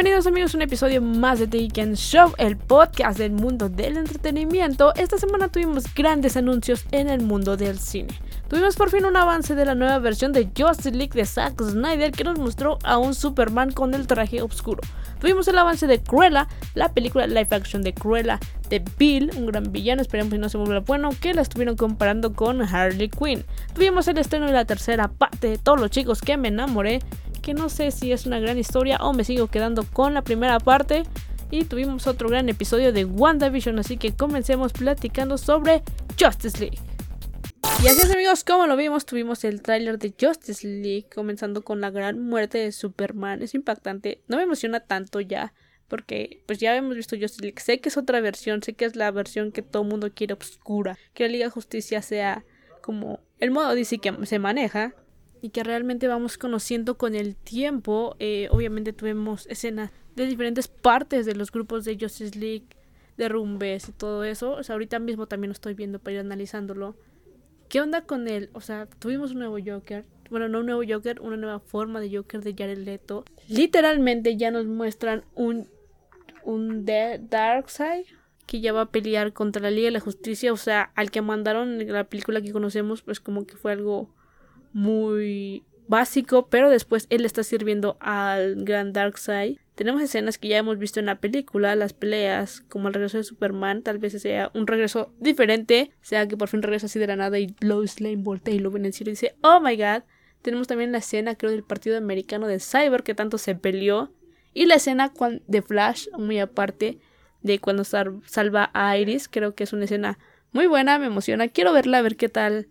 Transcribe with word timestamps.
Bienvenidos 0.00 0.26
amigos 0.26 0.54
a 0.54 0.56
un 0.56 0.62
episodio 0.62 1.02
más 1.02 1.40
de 1.40 1.46
The 1.46 1.58
Weekend 1.58 1.94
Show, 1.94 2.32
el 2.38 2.56
podcast 2.56 3.18
del 3.18 3.32
mundo 3.32 3.68
del 3.68 3.98
entretenimiento. 3.98 4.94
Esta 4.94 5.18
semana 5.18 5.48
tuvimos 5.48 5.92
grandes 5.94 6.38
anuncios 6.38 6.86
en 6.90 7.10
el 7.10 7.20
mundo 7.20 7.58
del 7.58 7.78
cine. 7.78 8.08
Tuvimos 8.48 8.76
por 8.76 8.88
fin 8.88 9.04
un 9.04 9.14
avance 9.14 9.54
de 9.54 9.66
la 9.66 9.74
nueva 9.74 9.98
versión 9.98 10.32
de 10.32 10.48
Justice 10.56 10.92
League 10.92 11.12
de 11.12 11.26
Zack 11.26 11.60
Snyder 11.60 12.12
que 12.12 12.24
nos 12.24 12.38
mostró 12.38 12.78
a 12.82 12.96
un 12.96 13.14
Superman 13.14 13.72
con 13.72 13.92
el 13.92 14.06
traje 14.06 14.40
oscuro. 14.40 14.80
Tuvimos 15.18 15.46
el 15.48 15.58
avance 15.58 15.86
de 15.86 16.02
Cruella, 16.02 16.48
la 16.72 16.94
película 16.94 17.26
live 17.26 17.48
action 17.50 17.82
de 17.82 17.92
Cruella 17.92 18.40
de 18.70 18.82
Bill, 18.96 19.30
un 19.36 19.44
gran 19.44 19.70
villano, 19.70 20.00
esperemos 20.00 20.32
que 20.32 20.38
no 20.38 20.48
se 20.48 20.56
vuelva 20.56 20.80
bueno, 20.80 21.10
que 21.20 21.34
la 21.34 21.42
estuvieron 21.42 21.76
comparando 21.76 22.32
con 22.32 22.62
Harley 22.62 23.10
Quinn. 23.10 23.44
Tuvimos 23.74 24.08
el 24.08 24.16
estreno 24.16 24.46
de 24.46 24.52
la 24.52 24.64
tercera 24.64 25.08
parte 25.08 25.48
de 25.48 25.58
todos 25.58 25.78
los 25.78 25.90
chicos 25.90 26.22
que 26.22 26.38
me 26.38 26.48
enamoré, 26.48 27.00
que 27.40 27.54
no 27.54 27.68
sé 27.68 27.90
si 27.90 28.12
es 28.12 28.26
una 28.26 28.38
gran 28.38 28.58
historia 28.58 28.98
o 28.98 29.12
me 29.12 29.24
sigo 29.24 29.48
quedando 29.48 29.84
con 29.84 30.14
la 30.14 30.22
primera 30.22 30.58
parte. 30.60 31.04
Y 31.50 31.64
tuvimos 31.64 32.06
otro 32.06 32.28
gran 32.28 32.48
episodio 32.48 32.92
de 32.92 33.04
WandaVision, 33.04 33.78
así 33.80 33.96
que 33.96 34.14
comencemos 34.14 34.72
platicando 34.72 35.36
sobre 35.36 35.82
Justice 36.18 36.58
League. 36.60 36.78
Y 37.82 37.88
así 37.88 38.02
es 38.02 38.10
amigos, 38.10 38.44
como 38.44 38.66
lo 38.66 38.76
vimos, 38.76 39.06
tuvimos 39.06 39.42
el 39.44 39.62
tráiler 39.62 39.98
de 39.98 40.14
Justice 40.20 40.66
League, 40.66 41.06
comenzando 41.12 41.62
con 41.62 41.80
la 41.80 41.90
gran 41.90 42.20
muerte 42.20 42.58
de 42.58 42.72
Superman. 42.72 43.42
Es 43.42 43.54
impactante, 43.54 44.22
no 44.28 44.36
me 44.36 44.44
emociona 44.44 44.80
tanto 44.80 45.20
ya, 45.20 45.54
porque 45.88 46.42
pues 46.46 46.58
ya 46.58 46.76
hemos 46.76 46.94
visto 46.94 47.16
Justice 47.18 47.42
League. 47.42 47.60
Sé 47.60 47.80
que 47.80 47.88
es 47.88 47.96
otra 47.96 48.20
versión, 48.20 48.62
sé 48.62 48.74
que 48.74 48.84
es 48.84 48.96
la 48.96 49.10
versión 49.10 49.50
que 49.50 49.62
todo 49.62 49.82
el 49.82 49.88
mundo 49.88 50.10
quiere 50.14 50.34
oscura, 50.34 50.98
que 51.14 51.24
la 51.24 51.30
Liga 51.30 51.46
de 51.46 51.50
Justicia 51.50 52.02
sea 52.02 52.44
como 52.82 53.20
el 53.38 53.50
modo 53.50 53.74
DC 53.74 53.98
que 53.98 54.14
se 54.26 54.38
maneja 54.38 54.94
y 55.40 55.50
que 55.50 55.64
realmente 55.64 56.08
vamos 56.08 56.38
conociendo 56.38 56.96
con 56.96 57.14
el 57.14 57.36
tiempo. 57.36 58.16
Eh, 58.18 58.48
obviamente 58.50 58.92
tuvimos 58.92 59.46
escenas 59.46 59.90
de 60.16 60.26
diferentes 60.26 60.68
partes 60.68 61.26
de 61.26 61.34
los 61.34 61.50
grupos 61.50 61.84
de 61.84 61.96
Justice 61.98 62.38
League, 62.38 62.66
de 63.16 63.28
rumbes 63.28 63.88
y 63.88 63.92
todo 63.92 64.24
eso. 64.24 64.52
O 64.52 64.62
sea, 64.62 64.74
ahorita 64.74 64.98
mismo 64.98 65.26
también 65.26 65.48
lo 65.48 65.52
estoy 65.52 65.74
viendo 65.74 65.98
para 65.98 66.14
ir 66.14 66.20
analizándolo. 66.20 66.96
¿Qué 67.68 67.80
onda 67.80 68.02
con 68.02 68.28
él? 68.28 68.50
O 68.52 68.60
sea, 68.60 68.86
tuvimos 68.86 69.32
un 69.32 69.38
nuevo 69.38 69.58
Joker. 69.64 70.04
Bueno, 70.28 70.48
no 70.48 70.60
un 70.60 70.66
nuevo 70.66 70.82
Joker, 70.86 71.20
una 71.20 71.36
nueva 71.36 71.60
forma 71.60 72.00
de 72.00 72.14
Joker 72.14 72.42
de 72.42 72.54
Jared 72.56 72.78
Leto. 72.78 73.24
Literalmente 73.48 74.36
ya 74.36 74.50
nos 74.50 74.66
muestran 74.66 75.24
un, 75.34 75.68
un 76.44 76.84
Darkseid 76.84 78.06
que 78.46 78.60
ya 78.60 78.72
va 78.72 78.82
a 78.82 78.90
pelear 78.90 79.32
contra 79.32 79.62
la 79.62 79.70
Liga 79.70 79.86
de 79.86 79.92
la 79.92 80.00
Justicia. 80.00 80.52
O 80.52 80.56
sea, 80.56 80.90
al 80.96 81.10
que 81.10 81.22
mandaron 81.22 81.78
la 81.86 82.04
película 82.04 82.42
que 82.42 82.52
conocemos, 82.52 83.02
pues 83.02 83.20
como 83.20 83.46
que 83.46 83.56
fue 83.56 83.72
algo 83.72 84.10
muy 84.72 85.64
básico, 85.90 86.46
pero 86.48 86.70
después 86.70 87.06
él 87.10 87.24
está 87.24 87.42
sirviendo 87.42 87.96
al 88.00 88.64
gran 88.64 88.92
Darkseid. 88.92 89.58
Tenemos 89.74 90.00
escenas 90.00 90.38
que 90.38 90.46
ya 90.46 90.58
hemos 90.58 90.78
visto 90.78 91.00
en 91.00 91.06
la 91.06 91.16
película, 91.16 91.74
las 91.74 91.94
peleas, 91.94 92.60
como 92.68 92.88
el 92.88 92.94
regreso 92.94 93.18
de 93.18 93.24
Superman, 93.24 93.82
tal 93.82 93.98
vez 93.98 94.12
sea 94.22 94.52
un 94.54 94.68
regreso 94.68 95.12
diferente, 95.18 95.90
sea 96.00 96.28
que 96.28 96.36
por 96.36 96.48
fin 96.48 96.62
regresa 96.62 96.86
así 96.86 96.98
de 96.98 97.08
la 97.08 97.16
nada 97.16 97.38
y 97.40 97.56
Lois 97.60 98.00
Lane 98.00 98.18
voltea 98.18 98.54
y 98.54 98.60
lo 98.60 98.70
ven 98.70 98.84
en 98.84 98.92
y 98.98 99.04
dice, 99.04 99.34
oh 99.42 99.58
my 99.60 99.76
god. 99.76 100.02
Tenemos 100.42 100.68
también 100.68 100.92
la 100.92 100.98
escena, 100.98 101.34
creo, 101.34 101.50
del 101.50 101.64
partido 101.64 101.98
americano 101.98 102.46
de 102.46 102.60
Cyber 102.60 103.02
que 103.02 103.14
tanto 103.14 103.36
se 103.36 103.54
peleó. 103.56 104.12
Y 104.54 104.66
la 104.66 104.76
escena 104.76 105.12
de 105.46 105.62
Flash, 105.62 106.06
muy 106.16 106.38
aparte, 106.38 106.98
de 107.42 107.58
cuando 107.58 107.84
salva 107.84 108.70
a 108.72 108.96
Iris, 108.96 109.28
creo 109.28 109.54
que 109.54 109.64
es 109.64 109.72
una 109.72 109.84
escena 109.84 110.18
muy 110.52 110.66
buena, 110.66 110.98
me 110.98 111.06
emociona. 111.06 111.48
Quiero 111.48 111.72
verla, 111.72 111.98
a 111.98 112.02
ver 112.02 112.16
qué 112.16 112.28
tal 112.28 112.68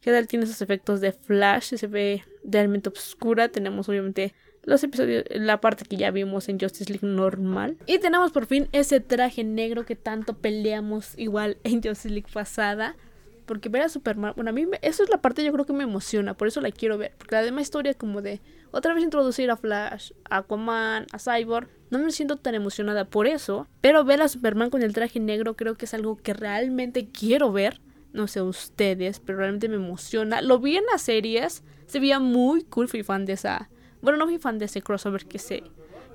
¿Qué 0.00 0.10
tal 0.12 0.26
tiene 0.26 0.46
esos 0.46 0.62
efectos 0.62 1.00
de 1.00 1.12
flash? 1.12 1.74
Se 1.74 1.86
ve 1.86 2.24
realmente 2.42 2.88
oscura. 2.88 3.48
Tenemos 3.48 3.88
obviamente 3.88 4.34
los 4.64 4.82
episodios, 4.82 5.24
la 5.30 5.60
parte 5.60 5.84
que 5.84 5.96
ya 5.96 6.10
vimos 6.10 6.48
en 6.48 6.58
Justice 6.58 6.90
League 6.90 7.06
normal. 7.06 7.76
Y 7.86 7.98
tenemos 7.98 8.32
por 8.32 8.46
fin 8.46 8.68
ese 8.72 9.00
traje 9.00 9.44
negro 9.44 9.84
que 9.84 9.96
tanto 9.96 10.34
peleamos 10.34 11.18
igual 11.18 11.58
en 11.64 11.82
Justice 11.82 12.08
League 12.08 12.28
pasada. 12.32 12.96
Porque 13.44 13.68
ver 13.68 13.82
a 13.82 13.88
Superman, 13.88 14.32
bueno, 14.36 14.50
a 14.50 14.52
mí 14.52 14.64
eso 14.80 15.02
es 15.02 15.10
la 15.10 15.20
parte 15.20 15.44
yo 15.44 15.52
creo 15.52 15.66
que 15.66 15.72
me 15.72 15.82
emociona, 15.82 16.34
por 16.34 16.46
eso 16.46 16.60
la 16.60 16.70
quiero 16.70 16.96
ver. 16.96 17.12
Porque 17.18 17.34
la 17.34 17.42
demás 17.42 17.62
historia 17.62 17.94
como 17.94 18.22
de 18.22 18.40
otra 18.70 18.94
vez 18.94 19.02
introducir 19.02 19.50
a 19.50 19.56
Flash, 19.56 20.12
a 20.30 20.38
Aquaman, 20.38 21.06
a 21.12 21.18
Cyborg, 21.18 21.68
no 21.90 21.98
me 21.98 22.12
siento 22.12 22.36
tan 22.36 22.54
emocionada 22.54 23.04
por 23.04 23.26
eso. 23.26 23.66
Pero 23.80 24.04
ver 24.04 24.22
a 24.22 24.28
Superman 24.28 24.70
con 24.70 24.82
el 24.82 24.94
traje 24.94 25.18
negro 25.18 25.56
creo 25.56 25.74
que 25.74 25.86
es 25.86 25.94
algo 25.94 26.16
que 26.16 26.32
realmente 26.32 27.08
quiero 27.08 27.50
ver. 27.50 27.80
No 28.12 28.26
sé 28.26 28.42
ustedes, 28.42 29.20
pero 29.20 29.38
realmente 29.38 29.68
me 29.68 29.76
emociona. 29.76 30.42
Lo 30.42 30.58
vi 30.58 30.76
en 30.76 30.84
las 30.90 31.02
series, 31.02 31.62
se 31.86 32.00
veía 32.00 32.18
muy 32.18 32.62
cool, 32.64 32.88
fui 32.88 33.02
fan 33.02 33.24
de 33.24 33.34
esa... 33.34 33.70
Bueno, 34.02 34.18
no 34.18 34.26
fui 34.26 34.38
fan 34.38 34.58
de 34.58 34.64
ese 34.64 34.82
crossover 34.82 35.26
que 35.26 35.38
se, 35.38 35.62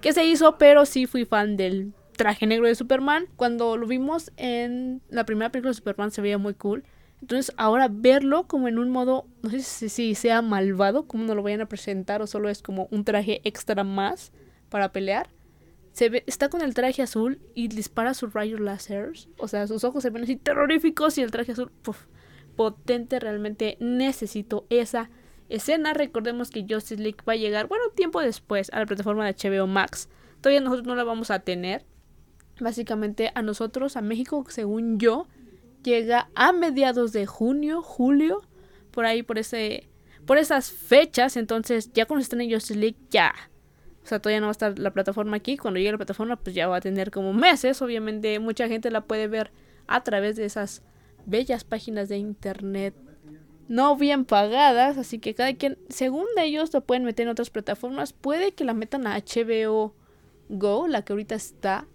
se 0.01 0.25
hizo, 0.25 0.57
pero 0.57 0.85
sí 0.85 1.05
fui 1.05 1.25
fan 1.25 1.55
del 1.55 1.93
traje 2.17 2.47
negro 2.47 2.67
de 2.67 2.75
Superman. 2.75 3.27
Cuando 3.35 3.77
lo 3.77 3.87
vimos 3.87 4.31
en 4.37 5.01
la 5.09 5.25
primera 5.25 5.51
película 5.51 5.69
de 5.71 5.75
Superman 5.75 6.11
se 6.11 6.21
veía 6.21 6.37
muy 6.37 6.55
cool. 6.55 6.83
Entonces 7.21 7.53
ahora 7.57 7.87
verlo 7.89 8.47
como 8.47 8.67
en 8.67 8.77
un 8.77 8.89
modo, 8.89 9.27
no 9.41 9.49
sé 9.49 9.61
si, 9.61 9.89
si 9.89 10.15
sea 10.15 10.41
malvado, 10.41 11.07
como 11.07 11.23
no 11.23 11.35
lo 11.35 11.43
vayan 11.43 11.61
a 11.61 11.67
presentar 11.67 12.21
o 12.21 12.27
solo 12.27 12.49
es 12.49 12.61
como 12.61 12.87
un 12.91 13.03
traje 13.03 13.41
extra 13.43 13.83
más 13.83 14.31
para 14.69 14.91
pelear 14.91 15.29
se 15.95 16.09
ve, 16.09 16.23
está 16.27 16.49
con 16.49 16.61
el 16.61 16.73
traje 16.73 17.01
azul 17.01 17.39
y 17.53 17.69
dispara 17.69 18.13
sus 18.13 18.33
rayos 18.33 18.59
láser. 18.59 19.13
O 19.37 19.47
sea, 19.47 19.65
sus 19.65 19.85
ojos 19.85 20.03
se 20.03 20.09
ven 20.09 20.23
así 20.23 20.35
terroríficos 20.35 21.17
y 21.17 21.21
el 21.21 21.31
traje 21.31 21.53
azul, 21.53 21.71
potente. 22.57 23.17
Realmente 23.17 23.77
necesito 23.79 24.67
esa 24.69 25.09
escena. 25.47 25.93
Recordemos 25.93 26.51
que 26.51 26.65
Justice 26.69 27.01
League 27.01 27.19
va 27.25 27.31
a 27.31 27.37
llegar, 27.37 27.69
bueno, 27.69 27.85
tiempo 27.95 28.19
después 28.19 28.69
a 28.73 28.79
la 28.79 28.85
plataforma 28.85 29.25
de 29.25 29.35
HBO 29.35 29.67
Max. 29.67 30.09
Todavía 30.41 30.59
nosotros 30.59 30.85
no 30.85 30.95
la 30.95 31.05
vamos 31.05 31.31
a 31.31 31.39
tener. 31.39 31.85
Básicamente 32.59 33.31
a 33.33 33.41
nosotros, 33.41 33.95
a 33.95 34.01
México, 34.01 34.45
según 34.49 34.99
yo, 34.99 35.29
llega 35.81 36.29
a 36.35 36.51
mediados 36.51 37.13
de 37.13 37.25
junio, 37.25 37.81
julio, 37.81 38.41
por 38.91 39.05
ahí, 39.05 39.23
por 39.23 39.37
ese, 39.37 39.87
por 40.25 40.39
esas 40.39 40.71
fechas. 40.71 41.37
Entonces, 41.37 41.93
ya 41.93 42.05
cuando 42.05 42.21
estén 42.21 42.41
en 42.41 42.51
Justice 42.51 42.77
League, 42.77 42.97
ya 43.09 43.33
o 44.05 44.07
sea, 44.07 44.19
todavía 44.19 44.39
no 44.39 44.45
va 44.45 44.51
a 44.51 44.53
estar 44.53 44.77
la 44.77 44.91
plataforma 44.91 45.35
aquí. 45.35 45.57
Cuando 45.57 45.79
llegue 45.79 45.91
la 45.91 45.97
plataforma, 45.97 46.35
pues 46.35 46.55
ya 46.55 46.67
va 46.67 46.77
a 46.77 46.81
tener 46.81 47.09
como 47.09 47.33
meses. 47.33 47.81
Obviamente, 47.81 48.37
mucha 48.37 48.67
gente 48.67 48.91
la 48.91 49.01
puede 49.01 49.27
ver 49.27 49.51
a 49.87 50.03
través 50.03 50.35
de 50.35 50.45
esas 50.45 50.83
bellas 51.25 51.63
páginas 51.63 52.07
de 52.07 52.17
internet 52.17 52.93
no 53.67 53.97
bien 53.97 54.25
pagadas. 54.25 54.99
Así 54.99 55.17
que 55.17 55.33
cada 55.33 55.55
quien, 55.55 55.79
según 55.89 56.27
ellos, 56.37 56.71
lo 56.71 56.81
pueden 56.81 57.03
meter 57.03 57.23
en 57.23 57.31
otras 57.31 57.49
plataformas. 57.49 58.13
Puede 58.13 58.51
que 58.51 58.63
la 58.63 58.75
metan 58.75 59.07
a 59.07 59.17
HBO 59.17 59.95
Go, 60.49 60.87
la 60.87 61.03
que 61.03 61.13
ahorita 61.13 61.33
está. 61.33 61.87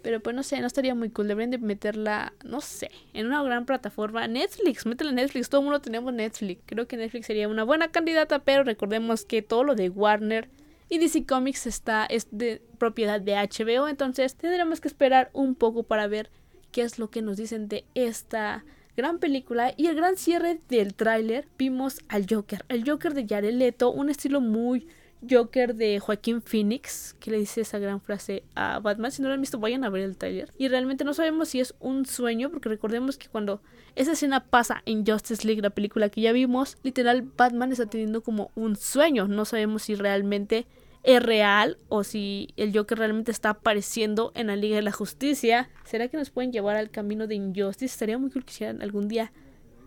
Pero 0.00 0.20
pues 0.20 0.34
no 0.34 0.42
sé, 0.42 0.58
no 0.62 0.66
estaría 0.66 0.94
muy 0.94 1.10
cool. 1.10 1.28
Deberían 1.28 1.50
de 1.50 1.58
meterla, 1.58 2.32
no 2.44 2.62
sé, 2.62 2.90
en 3.12 3.26
una 3.26 3.42
gran 3.42 3.66
plataforma. 3.66 4.26
Netflix, 4.26 4.86
métela 4.86 5.10
en 5.10 5.16
Netflix. 5.16 5.50
Todo 5.50 5.60
el 5.60 5.64
mundo 5.66 5.82
tenemos 5.82 6.14
Netflix. 6.14 6.62
Creo 6.64 6.88
que 6.88 6.96
Netflix 6.96 7.26
sería 7.26 7.46
una 7.46 7.64
buena 7.64 7.88
candidata, 7.88 8.38
pero 8.38 8.64
recordemos 8.64 9.26
que 9.26 9.42
todo 9.42 9.64
lo 9.64 9.74
de 9.74 9.90
Warner 9.90 10.48
y 10.88 10.98
DC 10.98 11.26
Comics 11.26 11.66
está, 11.66 12.06
es 12.06 12.28
de 12.30 12.62
propiedad 12.78 13.20
de 13.20 13.34
HBO, 13.34 13.88
entonces 13.88 14.34
tendremos 14.34 14.80
que 14.80 14.88
esperar 14.88 15.30
un 15.32 15.54
poco 15.54 15.82
para 15.82 16.06
ver 16.06 16.30
qué 16.72 16.82
es 16.82 16.98
lo 16.98 17.10
que 17.10 17.22
nos 17.22 17.36
dicen 17.36 17.68
de 17.68 17.84
esta 17.94 18.64
gran 18.96 19.18
película 19.18 19.74
y 19.76 19.86
el 19.86 19.96
gran 19.96 20.16
cierre 20.16 20.60
del 20.68 20.94
tráiler 20.94 21.46
vimos 21.56 22.00
al 22.08 22.26
Joker, 22.28 22.64
el 22.68 22.88
Joker 22.88 23.14
de 23.14 23.26
Jared 23.26 23.54
Leto, 23.54 23.90
un 23.90 24.10
estilo 24.10 24.40
muy 24.40 24.88
Joker 25.28 25.74
de 25.74 25.98
Joaquín 25.98 26.42
Phoenix, 26.42 27.14
que 27.18 27.30
le 27.30 27.38
dice 27.38 27.62
esa 27.62 27.78
gran 27.78 28.00
frase 28.00 28.44
a 28.54 28.78
Batman. 28.78 29.10
Si 29.10 29.22
no 29.22 29.28
lo 29.28 29.34
han 29.34 29.40
visto, 29.40 29.58
vayan 29.58 29.84
a 29.84 29.90
ver 29.90 30.02
el 30.02 30.16
tráiler. 30.16 30.52
Y 30.58 30.68
realmente 30.68 31.04
no 31.04 31.14
sabemos 31.14 31.48
si 31.48 31.60
es 31.60 31.74
un 31.80 32.06
sueño, 32.06 32.50
porque 32.50 32.68
recordemos 32.68 33.18
que 33.18 33.28
cuando 33.28 33.60
esa 33.96 34.12
escena 34.12 34.44
pasa 34.44 34.82
en 34.86 35.04
Justice 35.04 35.46
League, 35.46 35.62
la 35.62 35.70
película 35.70 36.08
que 36.08 36.20
ya 36.20 36.32
vimos, 36.32 36.78
literal 36.82 37.22
Batman 37.22 37.72
está 37.72 37.86
teniendo 37.86 38.22
como 38.22 38.50
un 38.54 38.76
sueño. 38.76 39.26
No 39.26 39.44
sabemos 39.44 39.82
si 39.82 39.94
realmente 39.94 40.66
es 41.02 41.22
real 41.22 41.78
o 41.88 42.04
si 42.04 42.52
el 42.56 42.76
Joker 42.76 42.98
realmente 42.98 43.30
está 43.30 43.50
apareciendo 43.50 44.32
en 44.34 44.48
la 44.48 44.56
Liga 44.56 44.76
de 44.76 44.82
la 44.82 44.92
Justicia. 44.92 45.70
¿Será 45.84 46.08
que 46.08 46.16
nos 46.16 46.30
pueden 46.30 46.52
llevar 46.52 46.76
al 46.76 46.90
camino 46.90 47.26
de 47.26 47.34
Injustice? 47.34 47.86
Estaría 47.86 48.18
muy 48.18 48.30
cool 48.30 48.44
que 48.44 48.52
hicieran 48.52 48.82
algún 48.82 49.08
día 49.08 49.32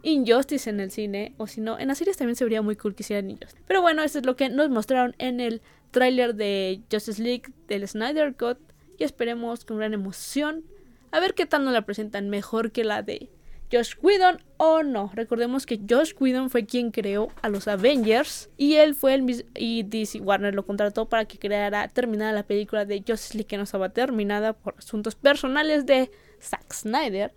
Injustice 0.03 0.69
en 0.69 0.79
el 0.79 0.91
cine. 0.91 1.33
O 1.37 1.47
si 1.47 1.61
no, 1.61 1.77
en 1.77 1.89
las 1.89 1.97
series 1.97 2.17
también 2.17 2.35
se 2.35 2.43
vería 2.43 2.61
muy 2.61 2.75
cool 2.75 2.95
que 2.95 3.03
hicieran 3.03 3.29
Injustice. 3.29 3.63
Pero 3.67 3.81
bueno, 3.81 4.03
esto 4.03 4.19
es 4.19 4.25
lo 4.25 4.35
que 4.35 4.49
nos 4.49 4.69
mostraron 4.69 5.15
en 5.17 5.39
el 5.39 5.61
tráiler 5.91 6.35
de 6.35 6.81
Justice 6.91 7.21
League 7.21 7.53
del 7.67 7.87
Snyder 7.87 8.35
Cut. 8.35 8.57
Y 8.97 9.03
esperemos 9.03 9.65
con 9.65 9.77
gran 9.77 9.93
emoción 9.93 10.63
a 11.11 11.19
ver 11.19 11.33
qué 11.33 11.45
tal 11.45 11.65
nos 11.65 11.73
la 11.73 11.85
presentan 11.85 12.29
mejor 12.29 12.71
que 12.71 12.83
la 12.83 13.01
de 13.01 13.29
Josh 13.71 13.95
Whedon 14.01 14.43
o 14.57 14.83
no. 14.83 15.11
Recordemos 15.13 15.65
que 15.65 15.79
Josh 15.89 16.13
Whedon 16.19 16.49
fue 16.49 16.65
quien 16.65 16.91
creó 16.91 17.29
a 17.41 17.49
los 17.49 17.67
Avengers 17.67 18.49
y 18.57 18.75
él 18.75 18.95
fue 18.95 19.13
el 19.13 19.21
mismo 19.21 19.49
y 19.55 19.83
DC 19.83 20.19
Warner 20.19 20.53
lo 20.53 20.65
contrató 20.65 21.07
para 21.07 21.25
que 21.25 21.39
creara 21.39 21.87
terminada 21.87 22.33
la 22.33 22.43
película 22.43 22.85
de 22.85 23.03
Justice 23.07 23.35
League 23.35 23.47
que 23.47 23.57
no 23.57 23.63
estaba 23.63 23.89
terminada 23.89 24.53
por 24.53 24.75
asuntos 24.77 25.15
personales 25.15 25.85
de 25.85 26.11
Zack 26.41 26.73
Snyder. 26.73 27.33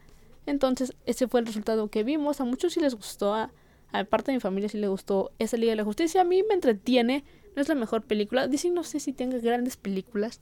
Entonces, 0.47 0.95
ese 1.07 1.29
fue 1.29 1.41
el 1.41 1.47
resultado 1.47 1.89
que 1.89 2.03
vimos. 2.03 2.41
A 2.41 2.45
muchos 2.45 2.73
sí 2.73 2.81
les 2.81 2.95
gustó, 2.95 3.35
a, 3.35 3.51
parte 4.11 4.33
de 4.33 4.37
mi 4.37 4.41
familia 4.41 4.69
sí 4.69 4.79
le 4.79 4.89
gustó 4.89 5.33
esa 5.39 5.57
Liga 5.57 5.71
de 5.71 5.77
la 5.77 5.85
Justicia. 5.85 6.21
A 6.21 6.25
mí 6.25 6.43
me 6.43 6.55
entretiene, 6.55 7.25
no 7.55 7.63
es 7.63 7.69
la 7.69 7.75
mejor 7.75 8.03
película. 8.03 8.49
DC 8.49 8.71
no 8.71 8.83
sé 8.83 9.01
si 9.01 9.13
tenga 9.13 9.39
grandes 9.39 9.77
películas. 9.77 10.41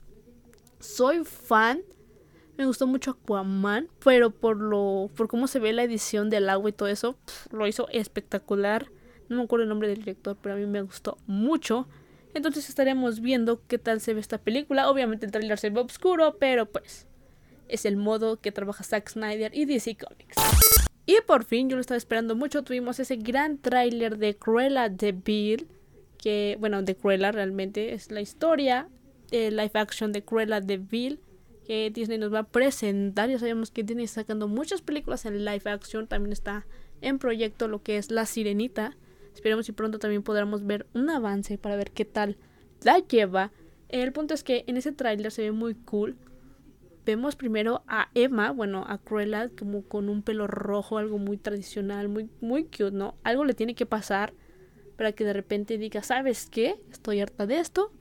soy 0.81 1.25
fan. 1.25 1.83
Me 2.56 2.66
gustó 2.66 2.87
mucho 2.87 3.12
Aquaman, 3.12 3.88
pero 4.04 4.31
por 4.31 4.58
lo 4.58 5.10
por 5.16 5.28
cómo 5.28 5.46
se 5.46 5.58
ve 5.58 5.72
la 5.72 5.84
edición 5.84 6.31
del 6.31 6.49
agua 6.50 6.70
y 6.70 6.72
todo 6.72 6.88
eso, 6.88 7.16
lo 7.50 7.66
hizo 7.66 7.88
espectacular. 7.90 8.90
No 9.28 9.37
me 9.37 9.43
acuerdo 9.44 9.62
el 9.62 9.69
nombre 9.69 9.88
del 9.88 9.99
director, 9.99 10.37
pero 10.40 10.54
a 10.54 10.58
mí 10.58 10.66
me 10.66 10.82
gustó 10.82 11.16
mucho. 11.26 11.88
Entonces 12.34 12.69
estaremos 12.69 13.20
viendo 13.20 13.62
qué 13.66 13.78
tal 13.78 14.00
se 14.00 14.14
ve 14.14 14.20
esta 14.20 14.38
película. 14.38 14.90
Obviamente 14.90 15.26
el 15.26 15.32
trailer 15.32 15.58
se 15.58 15.70
ve 15.70 15.81
oscuro, 15.81 16.37
pero 16.38 16.66
pues 16.66 17.06
es 17.69 17.87
el 17.87 17.96
modo 17.96 18.40
que 18.40 18.52
trabaja 18.52 18.84
Zack 18.84 19.08
Snyder 19.08 19.55
y 19.55 19.64
DC 19.64 19.96
Comics. 19.96 20.37
Y 21.06 21.16
por 21.26 21.44
fin, 21.44 21.69
yo 21.69 21.76
lo 21.76 21.81
estaba 21.81 21.98
esperando 21.98 22.37
mucho, 22.37 22.62
tuvimos 22.62 23.00
ese 23.00 23.16
gran 23.16 23.58
tráiler 23.58 24.19
de 24.19 24.37
Cruella 24.37 24.88
de 24.88 25.12
Bill, 25.12 25.66
que, 26.16 26.56
bueno, 26.60 26.82
de 26.82 26.94
Cruella 26.94 27.32
realmente 27.32 27.93
es 27.93 28.10
la 28.10 28.20
historia 28.20 28.88
de 29.31 29.50
live 29.50 29.72
action 29.75 30.12
de 30.12 30.22
Cruella 30.22 30.60
de 30.60 30.78
Bill, 30.78 31.19
Disney 31.92 32.19
nos 32.19 32.32
va 32.32 32.40
a 32.40 32.44
presentar. 32.44 33.30
Ya 33.30 33.38
sabemos 33.38 33.70
que 33.70 33.82
Disney 33.82 34.04
está 34.04 34.22
sacando 34.22 34.48
muchas 34.48 34.82
películas 34.82 35.24
en 35.26 35.44
live 35.44 35.70
action, 35.70 36.06
también 36.06 36.32
está 36.32 36.66
en 37.00 37.19
proyecto 37.19 37.69
lo 37.69 37.82
que 37.82 37.96
es 37.96 38.10
La 38.10 38.26
Sirenita. 38.26 38.96
Esperemos 39.34 39.66
si 39.66 39.72
pronto 39.72 39.98
también 39.98 40.22
podamos 40.22 40.66
ver 40.66 40.86
un 40.94 41.08
avance 41.10 41.58
para 41.58 41.76
ver 41.76 41.90
qué 41.90 42.04
tal 42.04 42.36
la 42.82 42.98
lleva. 42.98 43.52
El 43.88 44.12
punto 44.12 44.34
es 44.34 44.44
que 44.44 44.64
en 44.66 44.76
ese 44.76 44.92
tráiler 44.92 45.32
se 45.32 45.42
ve 45.42 45.52
muy 45.52 45.74
cool 45.74 46.16
vemos 47.04 47.36
primero 47.36 47.82
a 47.86 48.08
Emma, 48.14 48.50
bueno, 48.52 48.84
a 48.86 48.98
Cruella, 48.98 49.50
como 49.58 49.82
con 49.82 50.08
un 50.08 50.22
pelo 50.22 50.46
rojo, 50.46 50.98
algo 50.98 51.19
muy 51.19 51.36
tradicional, 51.36 52.08
muy, 52.08 52.28
muy 52.40 52.64
cute, 52.64 52.92
¿no? 52.92 53.16
Algo 53.24 53.44
le 53.44 53.54
tiene 53.54 53.74
que 53.74 53.86
pasar 53.86 54.32
para 54.96 55.12
que 55.12 55.24
de 55.24 55.32
repente 55.32 55.78
diga, 55.78 56.02
¿sabes 56.02 56.48
qué? 56.48 56.80
Estoy 56.90 57.20
harta 57.20 57.46
de 57.46 57.58
esto. 57.58 57.92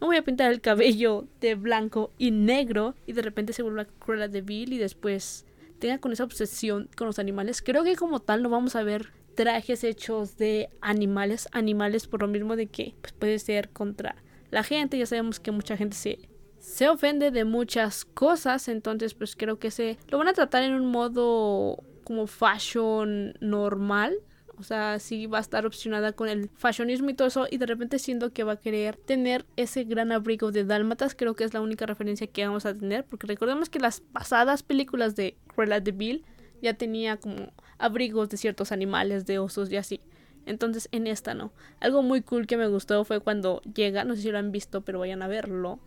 Me 0.00 0.06
voy 0.06 0.16
a 0.16 0.24
pintar 0.24 0.52
el 0.52 0.60
cabello 0.60 1.26
de 1.40 1.54
blanco 1.54 2.12
y 2.18 2.30
negro 2.30 2.94
y 3.06 3.12
de 3.12 3.22
repente 3.22 3.52
se 3.52 3.62
vuelve 3.62 3.82
a 3.82 3.86
Cruella 3.86 4.28
de 4.28 4.42
Bill 4.42 4.72
y 4.72 4.78
después 4.78 5.46
tenga 5.78 5.98
con 5.98 6.12
esa 6.12 6.24
obsesión 6.24 6.88
con 6.96 7.06
los 7.06 7.18
animales. 7.18 7.62
Creo 7.62 7.84
que 7.84 7.96
como 7.96 8.20
tal 8.20 8.42
no 8.42 8.50
vamos 8.50 8.76
a 8.76 8.82
ver 8.82 9.12
trajes 9.34 9.84
hechos 9.84 10.36
de 10.36 10.70
animales, 10.80 11.48
animales 11.52 12.06
por 12.06 12.22
lo 12.22 12.28
mismo 12.28 12.56
de 12.56 12.66
que 12.66 12.94
pues, 13.00 13.12
puede 13.12 13.38
ser 13.38 13.70
contra 13.70 14.16
la 14.50 14.62
gente. 14.62 14.98
Ya 14.98 15.06
sabemos 15.06 15.40
que 15.40 15.50
mucha 15.50 15.76
gente 15.76 15.96
se 15.96 16.18
se 16.66 16.88
ofende 16.88 17.30
de 17.30 17.44
muchas 17.44 18.04
cosas, 18.04 18.66
entonces 18.66 19.14
pues 19.14 19.36
creo 19.36 19.58
que 19.58 19.70
se 19.70 19.98
lo 20.08 20.18
van 20.18 20.26
a 20.26 20.32
tratar 20.32 20.64
en 20.64 20.74
un 20.74 20.90
modo 20.90 21.78
como 22.02 22.26
fashion 22.26 23.34
normal, 23.40 24.14
o 24.58 24.62
sea, 24.62 24.98
sí 24.98 25.26
va 25.26 25.38
a 25.38 25.40
estar 25.40 25.66
opcionada 25.66 26.12
con 26.12 26.28
el 26.28 26.48
fashionismo 26.54 27.10
y 27.10 27.14
todo 27.14 27.28
eso. 27.28 27.46
Y 27.50 27.58
de 27.58 27.66
repente 27.66 27.98
siento 27.98 28.32
que 28.32 28.44
va 28.44 28.52
a 28.52 28.60
querer 28.60 28.96
tener 28.96 29.46
ese 29.56 29.84
gran 29.84 30.12
abrigo 30.12 30.52
de 30.52 30.64
dálmatas. 30.64 31.14
Creo 31.14 31.34
que 31.34 31.44
es 31.44 31.54
la 31.54 31.60
única 31.60 31.86
referencia 31.86 32.26
que 32.26 32.46
vamos 32.46 32.66
a 32.66 32.74
tener. 32.74 33.04
Porque 33.04 33.26
recordemos 33.26 33.68
que 33.68 33.78
las 33.78 34.00
pasadas 34.00 34.62
películas 34.62 35.16
de 35.16 35.36
Cruella 35.54 35.80
de 35.80 35.92
Bill 35.92 36.24
ya 36.62 36.74
tenía 36.74 37.18
como 37.18 37.52
abrigos 37.78 38.28
de 38.28 38.36
ciertos 38.36 38.72
animales, 38.72 39.26
de 39.26 39.38
osos 39.38 39.70
y 39.70 39.76
así. 39.76 40.00
Entonces 40.46 40.88
en 40.92 41.06
esta 41.06 41.34
no. 41.34 41.52
Algo 41.80 42.02
muy 42.02 42.22
cool 42.22 42.46
que 42.46 42.56
me 42.56 42.68
gustó 42.68 43.04
fue 43.04 43.20
cuando 43.20 43.60
llega, 43.62 44.04
no 44.04 44.14
sé 44.16 44.22
si 44.22 44.30
lo 44.30 44.38
han 44.38 44.52
visto, 44.52 44.82
pero 44.82 45.00
vayan 45.00 45.22
a 45.22 45.28
verlo 45.28 45.80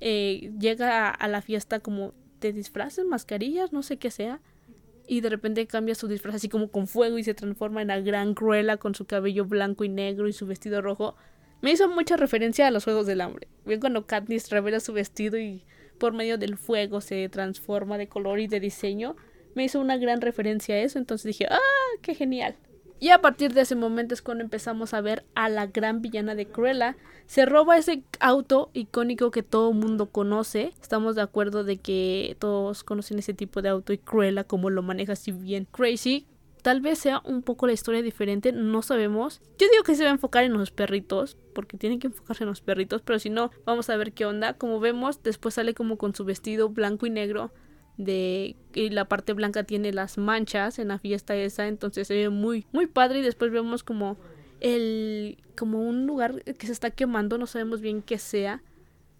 eh, 0.00 0.52
llega 0.58 1.08
a, 1.08 1.28
la 1.28 1.40
fiesta 1.40 1.80
como 1.80 2.12
de 2.40 2.52
disfraces, 2.52 3.04
mascarillas, 3.04 3.72
no 3.72 3.82
sé 3.82 3.98
qué 3.98 4.10
sea. 4.10 4.40
Y 5.06 5.20
de 5.20 5.30
repente 5.30 5.66
cambia 5.66 5.94
su 5.94 6.08
disfraz 6.08 6.36
así 6.36 6.48
como 6.48 6.70
con 6.70 6.86
fuego 6.86 7.18
y 7.18 7.24
se 7.24 7.34
transforma 7.34 7.82
en 7.82 7.88
la 7.88 8.00
gran 8.00 8.34
Cruella 8.34 8.76
con 8.76 8.94
su 8.94 9.06
cabello 9.06 9.44
blanco 9.44 9.84
y 9.84 9.88
negro 9.88 10.28
y 10.28 10.32
su 10.32 10.46
vestido 10.46 10.82
rojo. 10.82 11.16
Me 11.62 11.72
hizo 11.72 11.88
mucha 11.88 12.16
referencia 12.16 12.66
a 12.66 12.70
los 12.70 12.84
Juegos 12.84 13.06
del 13.06 13.20
Hambre. 13.20 13.48
Bien 13.64 13.80
cuando 13.80 14.06
Katniss 14.06 14.50
revela 14.50 14.80
su 14.80 14.92
vestido 14.92 15.38
y 15.38 15.64
por 15.98 16.12
medio 16.12 16.38
del 16.38 16.56
fuego 16.56 17.00
se 17.00 17.28
transforma 17.28 17.98
de 17.98 18.08
color 18.08 18.40
y 18.40 18.46
de 18.46 18.60
diseño. 18.60 19.16
Me 19.54 19.64
hizo 19.64 19.80
una 19.80 19.96
gran 19.96 20.20
referencia 20.20 20.74
a 20.74 20.78
eso, 20.78 20.98
entonces 20.98 21.24
dije, 21.24 21.46
¡ah, 21.50 21.58
qué 22.02 22.14
genial! 22.14 22.56
Y 22.98 23.10
a 23.10 23.20
partir 23.20 23.52
de 23.52 23.60
ese 23.60 23.74
momento 23.74 24.14
es 24.14 24.22
cuando 24.22 24.42
empezamos 24.42 24.94
a 24.94 25.00
ver 25.00 25.24
a 25.34 25.48
la 25.48 25.66
gran 25.66 26.00
villana 26.00 26.34
de 26.34 26.46
Cruella. 26.46 26.96
Se 27.26 27.44
roba 27.44 27.76
ese 27.76 28.02
auto 28.20 28.70
icónico 28.72 29.30
que 29.30 29.42
todo 29.42 29.72
mundo 29.72 30.06
conoce. 30.06 30.72
Estamos 30.80 31.14
de 31.14 31.22
acuerdo 31.22 31.62
de 31.62 31.76
que 31.76 32.36
todos 32.38 32.84
conocen 32.84 33.18
ese 33.18 33.34
tipo 33.34 33.60
de 33.60 33.68
auto 33.68 33.92
y 33.92 33.98
Cruella 33.98 34.44
como 34.44 34.70
lo 34.70 34.82
maneja 34.82 35.12
así 35.12 35.32
bien 35.32 35.66
crazy. 35.70 36.26
Tal 36.62 36.80
vez 36.80 36.98
sea 36.98 37.20
un 37.24 37.42
poco 37.42 37.66
la 37.66 37.74
historia 37.74 38.02
diferente, 38.02 38.50
no 38.50 38.82
sabemos. 38.82 39.40
Yo 39.56 39.68
digo 39.70 39.84
que 39.84 39.94
se 39.94 40.02
va 40.02 40.10
a 40.10 40.14
enfocar 40.14 40.42
en 40.42 40.54
los 40.54 40.72
perritos, 40.72 41.36
porque 41.54 41.76
tienen 41.76 42.00
que 42.00 42.08
enfocarse 42.08 42.42
en 42.42 42.48
los 42.48 42.60
perritos, 42.60 43.02
pero 43.02 43.20
si 43.20 43.30
no, 43.30 43.52
vamos 43.64 43.88
a 43.88 43.96
ver 43.96 44.12
qué 44.12 44.26
onda. 44.26 44.54
Como 44.54 44.80
vemos, 44.80 45.22
después 45.22 45.54
sale 45.54 45.74
como 45.74 45.96
con 45.96 46.12
su 46.12 46.24
vestido 46.24 46.68
blanco 46.68 47.06
y 47.06 47.10
negro 47.10 47.52
de 47.96 48.56
y 48.74 48.90
la 48.90 49.06
parte 49.06 49.32
blanca 49.32 49.64
tiene 49.64 49.92
las 49.92 50.18
manchas 50.18 50.78
en 50.78 50.88
la 50.88 50.98
fiesta 50.98 51.34
esa, 51.34 51.66
entonces 51.66 52.08
se 52.08 52.14
ve 52.14 52.28
muy 52.28 52.66
muy 52.72 52.86
padre 52.86 53.20
y 53.20 53.22
después 53.22 53.50
vemos 53.50 53.82
como 53.82 54.16
el 54.60 55.38
como 55.56 55.80
un 55.80 56.06
lugar 56.06 56.42
que 56.42 56.66
se 56.66 56.72
está 56.72 56.90
quemando, 56.90 57.38
no 57.38 57.46
sabemos 57.46 57.80
bien 57.80 58.02
qué 58.02 58.18
sea. 58.18 58.62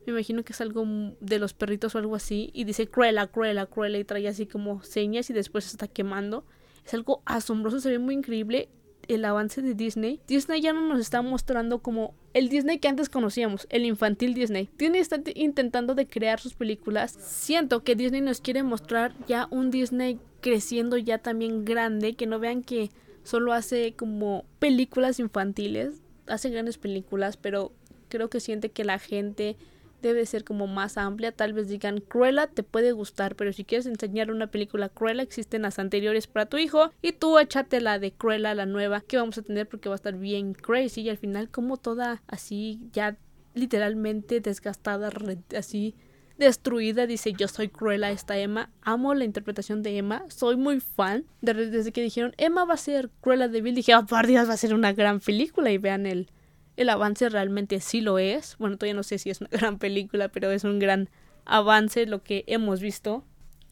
Me 0.07 0.13
imagino 0.13 0.45
que 0.45 0.53
es 0.53 0.61
algo 0.61 0.87
de 1.21 1.39
los 1.41 1.53
perritos 1.53 1.95
o 1.95 1.99
algo 1.99 2.15
así 2.15 2.51
y 2.55 2.65
dice 2.65 2.87
Cruella, 2.87 3.27
Cruella, 3.27 3.67
Cruella 3.67 3.99
y 3.99 4.05
trae 4.05 4.29
así 4.29 4.47
como 4.47 4.83
señas 4.83 5.31
y 5.31 5.33
después 5.33 5.65
se 5.65 5.71
está 5.71 5.89
quemando. 5.89 6.45
Es 6.85 6.95
algo 6.95 7.23
asombroso, 7.25 7.81
se 7.81 7.91
ve 7.91 7.99
muy 7.99 8.15
increíble 8.15 8.69
el 9.09 9.25
avance 9.25 9.63
de 9.63 9.75
Disney, 9.75 10.21
Disney 10.27 10.61
ya 10.61 10.73
no 10.73 10.87
nos 10.87 11.01
está 11.01 11.23
mostrando 11.23 11.79
como 11.79 12.15
el 12.35 12.49
Disney 12.49 12.79
que 12.79 12.89
antes 12.89 13.09
conocíamos, 13.09 13.67
el 13.71 13.85
infantil 13.85 14.35
Disney. 14.35 14.69
Disney 14.79 15.01
está 15.01 15.21
intentando 15.35 15.95
de 15.95 16.07
crear 16.07 16.41
sus 16.41 16.55
películas. 16.55 17.17
Siento 17.19 17.83
que 17.83 17.95
Disney 17.95 18.21
nos 18.21 18.41
quiere 18.41 18.63
mostrar 18.63 19.15
ya 19.27 19.49
un 19.51 19.71
Disney 19.71 20.19
creciendo 20.41 20.97
ya 20.97 21.19
también 21.19 21.65
grande, 21.65 22.15
que 22.15 22.27
no 22.27 22.39
vean 22.39 22.63
que 22.63 22.91
solo 23.23 23.53
hace 23.53 23.95
como 23.95 24.45
películas 24.59 25.19
infantiles, 25.19 26.03
hace 26.27 26.51
grandes 26.51 26.79
películas, 26.79 27.37
pero 27.37 27.73
creo 28.09 28.31
que 28.31 28.41
siente 28.41 28.71
que 28.71 28.85
la 28.85 28.99
gente 28.99 29.57
debe 30.07 30.27
ser 30.27 30.45
como 30.45 30.67
más 30.67 30.97
amplia. 30.97 31.33
Tal 31.33 31.53
vez 31.53 31.69
digan, 31.69 32.01
Cruella 32.01 32.47
te 32.47 32.63
puede 32.63 32.93
gustar, 32.93 33.37
pero 33.37 33.53
si 33.53 33.65
quieres 33.65 33.87
enseñar 33.87 34.31
una 34.31 34.49
película 34.49 34.89
Cruella, 34.89 35.23
existen 35.23 35.63
las 35.63 35.79
anteriores 35.79 36.27
para 36.27 36.47
tu 36.47 36.59
hijo. 36.59 36.91
Y 37.03 37.13
tú 37.13 37.39
échate 37.39 37.81
la 37.81 37.99
de 37.99 38.13
Cruella, 38.13 38.55
la 38.55 38.67
nueva, 38.67 39.01
que 39.01 39.17
vamos 39.17 39.39
a 39.39 39.43
tener 39.43 39.69
porque 39.69 39.89
va 39.89 39.95
a 39.95 39.97
estar 39.97 40.17
bien 40.17 40.55
crazy. 40.55 41.03
Y 41.03 41.11
al 41.11 41.19
final, 41.19 41.51
como 41.51 41.77
toda 41.77 42.23
así, 42.27 42.81
ya 42.93 43.17
literalmente 43.55 44.41
desgastada, 44.41 45.11
así 45.57 45.95
destruida, 46.39 47.07
dice 47.07 47.33
yo 47.33 47.49
soy 47.49 47.69
Cruella 47.69 48.11
esta 48.11 48.37
Emma, 48.39 48.71
amo 48.83 49.15
la 49.15 49.25
interpretación 49.25 49.83
de 49.83 49.97
Emma, 49.97 50.25
soy 50.29 50.57
muy 50.57 50.81
fan, 50.81 51.25
desde 51.41 51.93
que 51.93 52.03
dijeron 52.03 52.35
Emma 52.37 52.65
va 52.65 52.75
a 52.75 52.79
ser 52.79 53.11
Cruella 53.21 53.49
de 53.49 53.63
Bill, 53.63 53.75
dije, 53.75 53.95
oh 53.95 54.05
por 54.05 54.27
Dios, 54.27 54.49
va 54.49 54.55
a 54.55 54.59
ser 54.59 54.75
una 54.75 54.93
gran 54.93 55.21
película 55.21 55.71
y 55.71 55.79
vean 55.79 56.07
el, 56.07 56.29
el 56.77 56.89
avance 56.89 57.29
realmente 57.29 57.81
sí 57.81 58.01
lo 58.01 58.19
es. 58.19 58.57
Bueno, 58.59 58.77
todavía 58.77 58.95
no 58.95 59.03
sé 59.03 59.19
si 59.19 59.31
es 59.31 59.41
una 59.41 59.51
gran 59.53 59.79
película, 59.79 60.29
pero 60.29 60.51
es 60.51 60.65
un 60.65 60.79
gran 60.79 61.09
avance 61.45 62.07
lo 62.07 62.23
que 62.23 62.45
hemos 62.47 62.81
visto. 62.81 63.25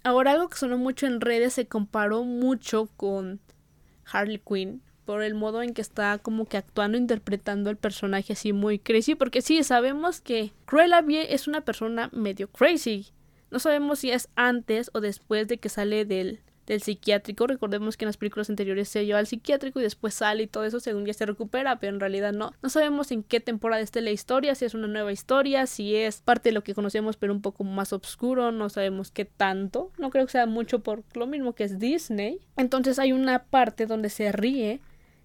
Ahora 0.03 0.33
algo 0.33 0.49
que 0.49 0.59
sonó 0.59 0.79
mucho 0.79 1.07
en 1.07 1.21
redes 1.21 1.55
se 1.55 1.67
comparó 1.67 2.25
mucho 2.25 2.89
con 2.97 3.41
Harley 4.05 4.39
Quinn 4.39 4.83
por 5.05 5.23
el 5.23 5.35
modo 5.35 5.63
en 5.63 5.75
que 5.75 5.83
está 5.83 6.19
como 6.19 6.47
que 6.47 6.57
actuando, 6.57 6.97
interpretando 6.97 7.71
el 7.71 7.77
personaje 7.77 8.33
así 8.33 8.53
muy 8.53 8.79
crazy, 8.79 9.15
porque 9.15 9.43
sí, 9.43 9.63
sabemos 9.63 10.21
que 10.21 10.53
Cruella 10.65 11.03
Vie 11.03 11.35
es 11.35 11.47
una 11.47 11.61
persona 11.61 12.09
medio 12.13 12.49
crazy. 12.49 13.09
No 13.51 13.59
sabemos 13.59 13.99
si 13.99 14.11
es 14.11 14.29
antes 14.35 14.91
o 14.95 15.01
después 15.01 15.47
de 15.47 15.59
que 15.59 15.69
sale 15.69 16.05
del 16.05 16.41
del 16.67 16.83
psiquiátrico. 16.83 17.47
Recordemos 17.47 17.97
que 17.97 18.05
en 18.05 18.09
las 18.09 18.17
películas 18.17 18.51
anteriores 18.51 18.89
se 18.89 19.05
lleva 19.05 19.19
al 19.19 19.27
psiquiátrico 19.27 19.81
y 19.81 19.83
después 19.83 20.15
sale 20.15 20.45
y 20.45 20.47
todo 20.47 20.65
eso 20.65 20.81
según 20.81 21.05
ya 21.05 21.15
se 21.15 21.27
recupera, 21.27 21.79
pero 21.79 21.95
en 21.95 22.01
realidad 22.01 22.33
no. 22.33 22.53
No 22.63 22.69
sabemos 22.69 23.11
en 23.13 23.23
qué 23.23 23.41
temporada 23.41 23.83
esté 23.83 24.01
la 24.01 24.11
historia, 24.11 24.55
si 24.55 24.65
es 24.65 24.75
una 24.75 24.87
nueva 24.87 25.13
historia, 25.13 25.67
si 25.67 25.95
es 25.97 26.21
parte 26.21 26.51
de 26.51 26.55
lo 26.55 26.65
que 26.65 26.75
conocemos 26.75 27.17
pero 27.17 27.33
un 27.33 27.43
poco 27.43 27.65
más 27.65 27.93
oscuro, 27.93 28.53
no 28.53 28.69
sabemos 28.69 29.11
qué 29.11 29.25
tanto. 29.25 29.91
No 29.99 30.11
creo 30.11 30.27
que 30.27 30.33
sea 30.33 30.47
mucho 30.47 30.81
por 30.81 31.03
lo 31.15 31.27
mismo 31.27 31.55
que 31.55 31.65
es 31.65 31.79
Disney. 31.79 32.41
Entonces 32.57 32.99
hay 32.99 33.13
una 33.13 33.45
parte 33.45 33.87
donde 33.87 34.11
se 34.11 34.33
ríe 34.33 34.81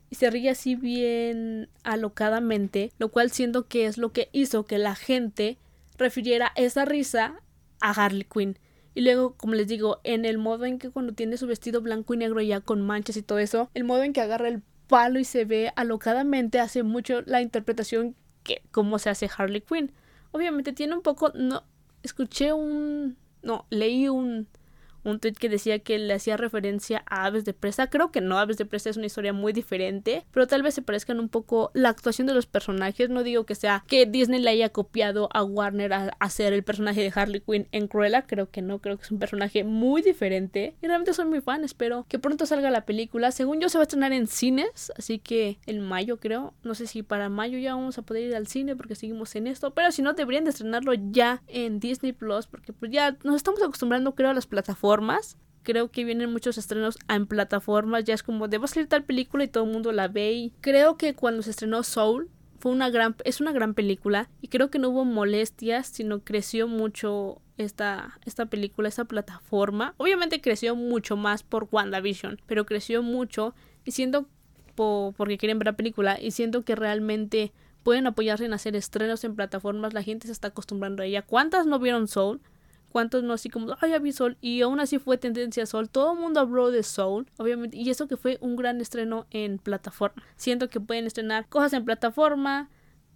y 0.10 0.16
se 0.16 0.30
ríe 0.30 0.50
así 0.50 0.76
bien 0.76 1.70
alocadamente, 1.84 2.92
lo 2.98 3.10
cual 3.10 3.32
siento 3.32 3.68
que 3.68 3.86
es 3.86 3.98
lo 3.98 4.12
que 4.12 4.30
hizo 4.32 4.66
que 4.66 4.78
la 4.78 4.96
gente 4.96 5.58
refiriera 5.98 6.52
esa 6.56 6.86
risa 6.86 7.36
a 7.80 7.92
Harley 7.92 8.26
Quinn. 8.26 8.58
Y 8.96 9.02
luego, 9.02 9.36
como 9.36 9.54
les 9.54 9.68
digo, 9.68 10.00
en 10.04 10.26
el 10.26 10.38
modo 10.38 10.66
en 10.66 10.80
que 10.80 10.90
cuando 10.90 11.14
tiene 11.14 11.38
su 11.38 11.48
vestido 11.48 11.82
blanco 11.82 12.14
y 12.14 12.18
negro 12.18 12.42
ya 12.42 12.62
con 12.62 12.82
manchas 12.82 13.18
y 13.18 13.22
todo 13.22 13.40
eso, 13.40 13.70
el 13.74 13.84
modo 13.84 14.04
en 14.04 14.14
que 14.14 14.22
agarra 14.22 14.48
el 14.48 14.62
palo 14.88 15.20
y 15.20 15.24
se 15.24 15.46
ve 15.46 15.72
alocadamente 15.76 16.60
hace 16.60 16.84
mucho 16.84 17.22
la 17.22 17.42
interpretación 17.42 18.16
que 18.44 18.64
cómo 18.72 19.00
se 19.00 19.10
hace 19.10 19.30
Harley 19.36 19.62
Quinn. 19.62 19.92
Obviamente 20.32 20.74
tiene 20.74 20.96
un 20.96 21.02
poco 21.02 21.32
no 21.36 21.64
escuché 22.04 22.54
un 22.54 23.18
no, 23.42 23.66
leí 23.70 24.10
un 24.10 24.48
un 25.04 25.20
tweet 25.20 25.34
que 25.34 25.50
decía 25.50 25.80
que 25.80 25.98
le 25.98 26.14
hacía 26.14 26.38
referencia 26.38 27.04
a 27.06 27.26
Aves 27.26 27.46
de 27.46 27.54
Presa. 27.54 27.90
Creo 27.90 28.12
que 28.12 28.22
no, 28.22 28.38
Aves 28.38 28.58
de 28.58 28.66
Presa 28.66 28.90
es 28.90 28.98
una 28.98 29.06
historia 29.06 29.34
muy 29.34 29.54
diferente, 29.54 30.26
pero 30.32 30.48
tal 30.48 30.64
vez 30.64 30.74
se 30.74 30.82
parezcan 30.82 31.20
un 31.20 31.30
poco 31.30 31.72
la 31.74 31.90
actuación 31.90 32.28
de 32.28 32.34
los 32.34 32.46
personajes. 32.46 33.10
No 33.10 33.24
digo 33.24 33.46
que 33.46 33.56
sea 33.56 33.84
que 33.88 34.06
Disney 34.06 34.42
le 34.42 34.50
haya 34.50 34.70
copiado 34.70 35.30
a 35.34 35.44
Warner 35.44 35.94
a 35.94 36.12
hacer 36.20 36.54
el 36.54 36.64
personaje 36.64 37.02
de 37.02 37.12
Harley 37.14 37.42
Quinn 37.42 37.68
en 37.72 37.88
Cruella, 37.88 38.24
creo 38.24 38.50
que 38.50 38.62
no, 38.62 38.80
creo 38.80 38.98
que 38.98 39.04
es 39.04 39.12
un 39.12 39.20
personaje 39.20 39.64
muy 39.64 40.02
diferente 40.02 40.76
y 40.82 40.88
realmente 40.88 41.14
soy 41.14 41.26
muy 41.26 41.42
fan, 41.42 41.64
espero 41.64 42.06
que 42.10 42.20
pronto 42.20 42.46
salga 42.46 42.72
la 42.72 42.86
película. 42.86 43.32
Según 43.32 43.60
yo 43.60 43.70
se 43.70 43.78
va 43.78 43.84
a 43.84 43.86
estrenar 43.86 44.14
en 44.14 44.28
cines, 44.28 44.92
así 44.98 45.20
que 45.20 45.60
en 45.66 45.82
mayo 45.82 46.18
creo, 46.18 46.54
no 46.64 46.76
sé 46.76 46.88
si 46.88 47.04
para 47.04 47.30
mayo 47.30 47.58
ya 47.58 47.76
vamos 47.76 47.98
a 47.98 48.02
poder 48.02 48.24
ir 48.24 48.36
al 48.36 48.48
cine 48.48 48.76
porque 48.76 48.96
seguimos 48.96 49.36
en 49.36 49.48
esto, 49.48 49.72
pero 49.72 49.92
si 49.92 50.02
no 50.02 50.14
deberían 50.14 50.44
de 50.44 50.52
estrenarlo 50.52 50.94
ya 50.94 51.42
en 51.48 51.80
Disney 51.80 52.14
Plus 52.14 52.48
porque 52.48 52.74
pues 52.74 52.92
ya 52.92 53.18
nos 53.24 53.36
estamos 53.36 53.62
acostumbrando 53.62 54.16
creo 54.16 54.30
a 54.30 54.34
las 54.34 54.48
plataformas 54.48 54.89
creo 55.64 55.92
que 55.92 56.04
vienen 56.04 56.32
muchos 56.32 56.58
estrenos 56.58 56.98
en 57.08 57.28
plataformas. 57.28 58.04
Ya 58.04 58.14
es 58.14 58.24
como, 58.24 58.48
debo 58.48 58.68
salir 58.68 58.88
tal 58.88 59.04
película 59.04 59.44
y 59.44 59.48
todo 59.48 59.66
el 59.66 59.72
mundo 59.72 59.92
la 59.92 60.08
ve. 60.08 60.32
Y 60.34 60.54
creo 60.62 60.98
que 60.98 61.14
cuando 61.14 61.44
se 61.44 61.52
estrenó 61.52 61.84
Soul, 61.84 62.30
fue 62.60 62.72
una 62.72 62.90
gran, 62.90 63.16
es 63.24 63.40
una 63.40 63.52
gran 63.52 63.74
película. 63.74 64.30
Y 64.42 64.48
creo 64.48 64.70
que 64.70 64.80
no 64.80 64.90
hubo 64.90 65.06
molestias, 65.06 65.88
sino 65.88 66.22
creció 66.24 66.68
mucho 66.68 67.42
esta, 67.58 68.20
esta 68.26 68.48
película, 68.48 68.90
esta 68.90 69.06
plataforma. 69.06 69.94
Obviamente 69.98 70.42
creció 70.42 70.76
mucho 70.76 71.16
más 71.18 71.44
por 71.44 71.68
WandaVision, 71.72 72.42
pero 72.46 72.66
creció 72.66 73.04
mucho. 73.04 73.54
Y 73.86 73.92
siento, 73.92 74.28
porque 74.76 75.38
quieren 75.38 75.60
ver 75.60 75.68
la 75.68 75.74
película, 75.74 76.20
y 76.20 76.32
siento 76.32 76.64
que 76.64 76.76
realmente 76.76 77.52
pueden 77.84 78.08
apoyarse 78.08 78.46
en 78.46 78.54
hacer 78.54 78.76
estrenos 78.76 79.24
en 79.24 79.36
plataformas. 79.36 79.94
La 79.94 80.04
gente 80.04 80.28
se 80.28 80.34
está 80.34 80.50
acostumbrando 80.50 81.04
a 81.04 81.06
ella. 81.06 81.22
¿Cuántas 81.22 81.66
no 81.66 81.80
vieron 81.80 82.08
Soul? 82.08 82.42
Cuántos 82.92 83.24
no 83.24 83.34
así 83.34 83.50
como, 83.50 83.76
ay, 83.82 83.92
ya 83.92 84.00
vi 84.00 84.12
Soul, 84.12 84.38
y 84.42 84.62
aún 84.62 84.80
así 84.80 85.00
fue 85.00 85.18
tendencia 85.18 85.66
Soul, 85.66 85.90
todo 85.90 86.14
el 86.14 86.20
mundo 86.20 86.40
habló 86.40 86.72
de 86.72 86.84
Soul, 86.84 87.28
obviamente, 87.38 87.78
y 87.78 87.90
eso 87.90 88.08
que 88.08 88.18
fue 88.18 88.38
un 88.42 88.56
gran 88.56 88.82
estreno 88.82 89.28
en 89.32 89.58
plataforma. 89.58 90.24
Siento 90.36 90.70
que 90.70 90.80
pueden 90.80 91.06
estrenar 91.06 91.48
cosas 91.48 91.74
en 91.74 91.86
plataforma, 91.86 92.70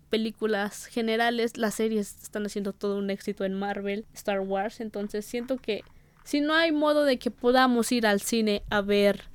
películas 0.09 0.85
generales, 0.85 1.57
las 1.57 1.75
series 1.75 2.21
están 2.21 2.45
haciendo 2.45 2.73
todo 2.73 2.97
un 2.97 3.09
éxito 3.09 3.45
en 3.45 3.53
Marvel, 3.53 4.05
Star 4.13 4.41
Wars, 4.41 4.79
entonces 4.79 5.25
siento 5.25 5.57
que 5.57 5.83
si 6.23 6.39
no 6.39 6.53
hay 6.53 6.71
modo 6.71 7.03
de 7.03 7.17
que 7.17 7.31
podamos 7.31 7.91
ir 7.91 8.07
al 8.07 8.21
cine 8.21 8.63
a 8.69 8.81
ver 8.81 9.32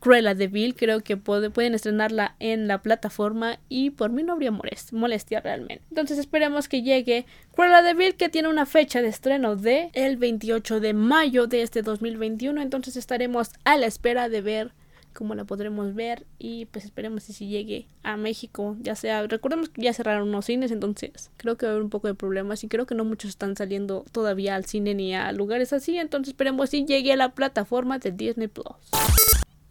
Cruella 0.00 0.34
de 0.34 0.46
Vil, 0.46 0.74
creo 0.74 1.00
que 1.00 1.16
pueden 1.16 1.74
estrenarla 1.74 2.36
en 2.38 2.68
la 2.68 2.82
plataforma 2.82 3.58
y 3.68 3.90
por 3.90 4.10
mí 4.10 4.22
no 4.22 4.34
habría 4.34 4.52
molestia 4.92 5.40
realmente. 5.40 5.82
Entonces 5.90 6.18
esperemos 6.18 6.68
que 6.68 6.82
llegue 6.82 7.26
Cruella 7.54 7.82
de 7.82 7.94
Vil 7.94 8.14
que 8.14 8.28
tiene 8.28 8.48
una 8.48 8.66
fecha 8.66 9.02
de 9.02 9.08
estreno 9.08 9.56
de 9.56 9.90
el 9.94 10.16
28 10.16 10.80
de 10.80 10.94
mayo 10.94 11.46
de 11.46 11.62
este 11.62 11.82
2021, 11.82 12.60
entonces 12.60 12.96
estaremos 12.96 13.50
a 13.64 13.76
la 13.76 13.86
espera 13.86 14.28
de 14.28 14.40
ver 14.40 14.72
cómo 15.12 15.34
la 15.34 15.44
podremos 15.44 15.96
ver 15.96 16.26
y 16.38 16.66
pues 16.66 16.84
esperemos 16.84 17.26
que 17.26 17.32
si 17.32 17.48
llegue 17.48 17.88
a 18.04 18.16
México, 18.16 18.76
ya 18.80 18.94
sea, 18.94 19.26
recordemos 19.26 19.68
que 19.68 19.82
ya 19.82 19.92
cerraron 19.92 20.28
unos 20.28 20.44
cines, 20.44 20.70
entonces 20.70 21.30
creo 21.36 21.56
que 21.56 21.66
va 21.66 21.70
a 21.70 21.74
haber 21.74 21.82
un 21.82 21.90
poco 21.90 22.06
de 22.06 22.14
problemas 22.14 22.62
y 22.62 22.68
creo 22.68 22.86
que 22.86 22.94
no 22.94 23.04
muchos 23.04 23.30
están 23.30 23.56
saliendo 23.56 24.04
todavía 24.12 24.54
al 24.54 24.64
cine 24.64 24.94
ni 24.94 25.14
a 25.14 25.32
lugares 25.32 25.72
así, 25.72 25.98
entonces 25.98 26.34
esperemos 26.34 26.70
si 26.70 26.84
llegue 26.84 27.12
a 27.12 27.16
la 27.16 27.30
plataforma 27.30 27.98
de 27.98 28.12
Disney 28.12 28.46
Plus. 28.46 28.66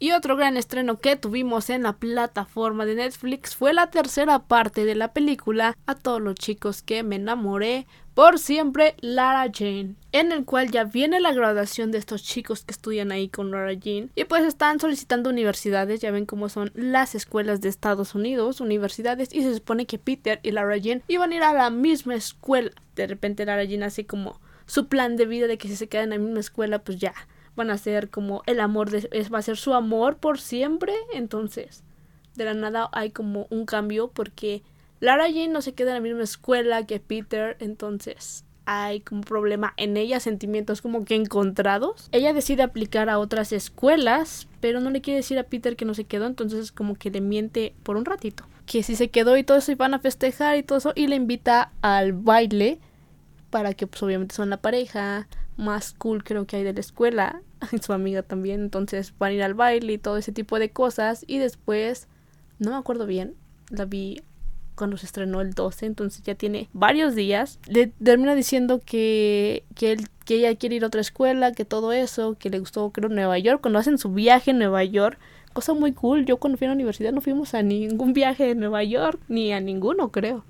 Y 0.00 0.12
otro 0.12 0.36
gran 0.36 0.56
estreno 0.56 0.98
que 0.98 1.16
tuvimos 1.16 1.70
en 1.70 1.82
la 1.82 1.94
plataforma 1.94 2.86
de 2.86 2.94
Netflix 2.94 3.56
fue 3.56 3.72
la 3.72 3.90
tercera 3.90 4.38
parte 4.38 4.84
de 4.84 4.94
la 4.94 5.12
película 5.12 5.76
A 5.86 5.96
todos 5.96 6.20
los 6.20 6.36
chicos 6.36 6.82
que 6.82 7.02
me 7.02 7.16
enamoré 7.16 7.86
por 8.14 8.38
siempre 8.38 8.94
Lara 9.00 9.50
Jane, 9.52 9.94
en 10.10 10.32
el 10.32 10.44
cual 10.44 10.70
ya 10.72 10.82
viene 10.82 11.20
la 11.20 11.32
graduación 11.32 11.92
de 11.92 11.98
estos 11.98 12.24
chicos 12.24 12.64
que 12.64 12.72
estudian 12.72 13.12
ahí 13.12 13.28
con 13.28 13.52
Lara 13.52 13.74
Jane 13.74 14.08
y 14.16 14.24
pues 14.24 14.44
están 14.44 14.80
solicitando 14.80 15.30
universidades, 15.30 16.00
ya 16.00 16.10
ven 16.10 16.26
cómo 16.26 16.48
son 16.48 16.72
las 16.74 17.14
escuelas 17.14 17.60
de 17.60 17.68
Estados 17.68 18.16
Unidos, 18.16 18.60
universidades 18.60 19.32
y 19.32 19.42
se 19.42 19.54
supone 19.54 19.86
que 19.86 19.98
Peter 19.98 20.40
y 20.42 20.50
Lara 20.50 20.76
Jane 20.82 21.02
iban 21.06 21.30
a 21.30 21.36
ir 21.36 21.42
a 21.44 21.52
la 21.52 21.70
misma 21.70 22.16
escuela. 22.16 22.70
De 22.96 23.06
repente 23.06 23.44
Lara 23.44 23.64
Jane 23.64 23.84
hace 23.84 24.04
como 24.04 24.40
su 24.66 24.88
plan 24.88 25.16
de 25.16 25.26
vida 25.26 25.46
de 25.46 25.58
que 25.58 25.68
si 25.68 25.76
se 25.76 25.88
quedan 25.88 26.12
en 26.12 26.18
la 26.18 26.18
misma 26.18 26.40
escuela 26.40 26.80
pues 26.80 26.98
ya 26.98 27.14
van 27.58 27.70
a 27.70 27.76
ser 27.76 28.08
como 28.08 28.42
el 28.46 28.60
amor 28.60 28.90
de, 28.90 29.08
es, 29.12 29.32
va 29.32 29.38
a 29.38 29.42
ser 29.42 29.58
su 29.58 29.74
amor 29.74 30.16
por 30.16 30.40
siempre 30.40 30.94
entonces 31.12 31.84
de 32.34 32.44
la 32.46 32.54
nada 32.54 32.88
hay 32.92 33.10
como 33.10 33.46
un 33.50 33.66
cambio 33.66 34.08
porque 34.08 34.62
Lara 35.00 35.26
Jane 35.26 35.48
no 35.48 35.60
se 35.60 35.74
queda 35.74 35.90
en 35.90 35.96
la 35.96 36.00
misma 36.00 36.22
escuela 36.22 36.86
que 36.86 37.00
Peter 37.00 37.56
entonces 37.60 38.44
hay 38.70 39.00
como 39.00 39.22
problema 39.22 39.72
en 39.78 39.96
ella, 39.96 40.20
sentimientos 40.20 40.82
como 40.82 41.06
que 41.06 41.14
encontrados. 41.14 42.10
Ella 42.12 42.34
decide 42.34 42.62
aplicar 42.62 43.08
a 43.08 43.18
otras 43.18 43.50
escuelas, 43.52 44.46
pero 44.60 44.80
no 44.80 44.90
le 44.90 45.00
quiere 45.00 45.16
decir 45.16 45.38
a 45.38 45.44
Peter 45.44 45.74
que 45.74 45.86
no 45.86 45.94
se 45.94 46.04
quedó, 46.04 46.26
entonces 46.26 46.70
como 46.70 46.94
que 46.94 47.10
le 47.10 47.22
miente 47.22 47.74
por 47.82 47.96
un 47.96 48.04
ratito. 48.04 48.44
Que 48.66 48.82
si 48.82 48.94
se 48.94 49.08
quedó 49.08 49.38
y 49.38 49.42
todo 49.42 49.56
eso 49.56 49.72
y 49.72 49.74
van 49.74 49.94
a 49.94 50.00
festejar 50.00 50.58
y 50.58 50.62
todo 50.62 50.76
eso, 50.76 50.92
y 50.94 51.06
le 51.06 51.16
invita 51.16 51.72
al 51.80 52.12
baile 52.12 52.78
para 53.48 53.72
que 53.72 53.86
pues 53.86 54.02
obviamente 54.02 54.34
son 54.34 54.50
la 54.50 54.58
pareja 54.58 55.28
más 55.56 55.94
cool 55.94 56.22
creo 56.22 56.46
que 56.46 56.56
hay 56.56 56.62
de 56.62 56.72
la 56.72 56.80
escuela 56.80 57.42
su 57.82 57.92
amiga 57.92 58.22
también, 58.22 58.62
entonces 58.62 59.14
van 59.18 59.30
a 59.30 59.34
ir 59.34 59.42
al 59.42 59.54
baile 59.54 59.94
y 59.94 59.98
todo 59.98 60.16
ese 60.16 60.32
tipo 60.32 60.58
de 60.58 60.70
cosas 60.70 61.24
y 61.26 61.38
después, 61.38 62.08
no 62.58 62.70
me 62.70 62.76
acuerdo 62.76 63.06
bien, 63.06 63.34
la 63.70 63.84
vi 63.84 64.22
cuando 64.74 64.96
se 64.96 65.06
estrenó 65.06 65.40
el 65.40 65.54
12, 65.54 65.86
entonces 65.86 66.22
ya 66.22 66.36
tiene 66.36 66.68
varios 66.72 67.14
días, 67.14 67.58
le 67.66 67.88
termina 67.88 68.34
diciendo 68.36 68.80
que, 68.84 69.64
que, 69.74 69.96
que 70.24 70.36
ella 70.36 70.54
quiere 70.54 70.76
ir 70.76 70.84
a 70.84 70.86
otra 70.86 71.00
escuela, 71.00 71.52
que 71.52 71.64
todo 71.64 71.92
eso, 71.92 72.36
que 72.38 72.48
le 72.48 72.60
gustó 72.60 72.90
creo 72.90 73.08
Nueva 73.08 73.38
York, 73.38 73.60
cuando 73.60 73.80
hacen 73.80 73.98
su 73.98 74.10
viaje 74.10 74.52
en 74.52 74.58
Nueva 74.58 74.84
York, 74.84 75.18
cosa 75.52 75.74
muy 75.74 75.92
cool, 75.92 76.24
yo 76.24 76.36
cuando 76.36 76.56
fui 76.56 76.66
a 76.66 76.70
la 76.70 76.76
universidad 76.76 77.12
no 77.12 77.20
fuimos 77.20 77.54
a 77.54 77.62
ningún 77.62 78.12
viaje 78.12 78.46
de 78.46 78.54
Nueva 78.54 78.84
York, 78.84 79.20
ni 79.28 79.52
a 79.52 79.60
ninguno 79.60 80.12
creo. 80.12 80.44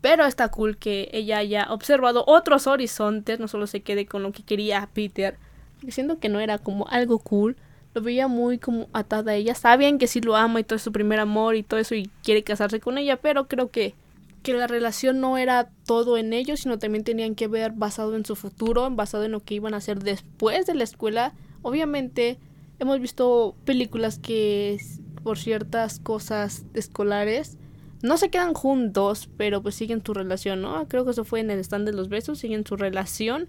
Pero 0.00 0.24
está 0.24 0.48
cool 0.48 0.78
que 0.78 1.08
ella 1.12 1.38
haya 1.38 1.66
observado 1.70 2.24
otros 2.26 2.66
horizontes, 2.66 3.38
no 3.38 3.48
solo 3.48 3.66
se 3.66 3.82
quede 3.82 4.06
con 4.06 4.22
lo 4.22 4.32
que 4.32 4.42
quería 4.42 4.88
Peter, 4.92 5.36
diciendo 5.82 6.18
que 6.18 6.28
no 6.28 6.40
era 6.40 6.58
como 6.58 6.86
algo 6.88 7.18
cool, 7.18 7.56
lo 7.94 8.02
veía 8.02 8.28
muy 8.28 8.58
como 8.58 8.88
atada 8.92 9.32
a 9.32 9.34
ella. 9.34 9.54
Sabían 9.54 9.98
que 9.98 10.06
sí 10.06 10.20
lo 10.20 10.36
ama 10.36 10.60
y 10.60 10.64
todo 10.64 10.76
es 10.76 10.82
su 10.82 10.92
primer 10.92 11.18
amor 11.20 11.56
y 11.56 11.62
todo 11.62 11.80
eso 11.80 11.94
y 11.94 12.10
quiere 12.22 12.42
casarse 12.42 12.80
con 12.80 12.98
ella, 12.98 13.16
pero 13.16 13.48
creo 13.48 13.70
que, 13.70 13.94
que 14.42 14.52
la 14.54 14.66
relación 14.66 15.20
no 15.20 15.38
era 15.38 15.70
todo 15.86 16.16
en 16.16 16.32
ellos, 16.32 16.60
sino 16.60 16.78
también 16.78 17.04
tenían 17.04 17.34
que 17.34 17.48
ver 17.48 17.72
basado 17.72 18.14
en 18.16 18.24
su 18.24 18.36
futuro, 18.36 18.88
basado 18.90 19.24
en 19.24 19.32
lo 19.32 19.40
que 19.40 19.54
iban 19.54 19.74
a 19.74 19.78
hacer 19.78 20.02
después 20.02 20.66
de 20.66 20.74
la 20.74 20.84
escuela. 20.84 21.34
Obviamente 21.62 22.38
hemos 22.78 23.00
visto 23.00 23.54
películas 23.64 24.18
que 24.18 24.78
por 25.22 25.38
ciertas 25.38 25.98
cosas 25.98 26.64
escolares 26.74 27.58
no 28.02 28.16
se 28.16 28.30
quedan 28.30 28.54
juntos, 28.54 29.28
pero 29.36 29.62
pues 29.62 29.74
siguen 29.74 30.02
su 30.04 30.14
relación, 30.14 30.62
¿no? 30.62 30.88
Creo 30.88 31.04
que 31.04 31.10
eso 31.10 31.24
fue 31.24 31.40
en 31.40 31.50
el 31.50 31.58
stand 31.58 31.86
de 31.86 31.92
los 31.92 32.08
besos, 32.08 32.38
siguen 32.38 32.66
su 32.66 32.76
relación 32.76 33.48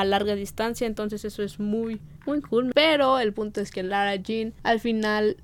a 0.00 0.04
larga 0.04 0.34
distancia, 0.34 0.86
entonces 0.86 1.24
eso 1.24 1.42
es 1.42 1.58
muy, 1.58 2.00
muy 2.26 2.40
cool. 2.40 2.72
Pero 2.74 3.18
el 3.18 3.32
punto 3.32 3.60
es 3.60 3.70
que 3.70 3.82
Lara 3.82 4.16
Jean 4.16 4.54
al 4.62 4.80
final 4.80 5.36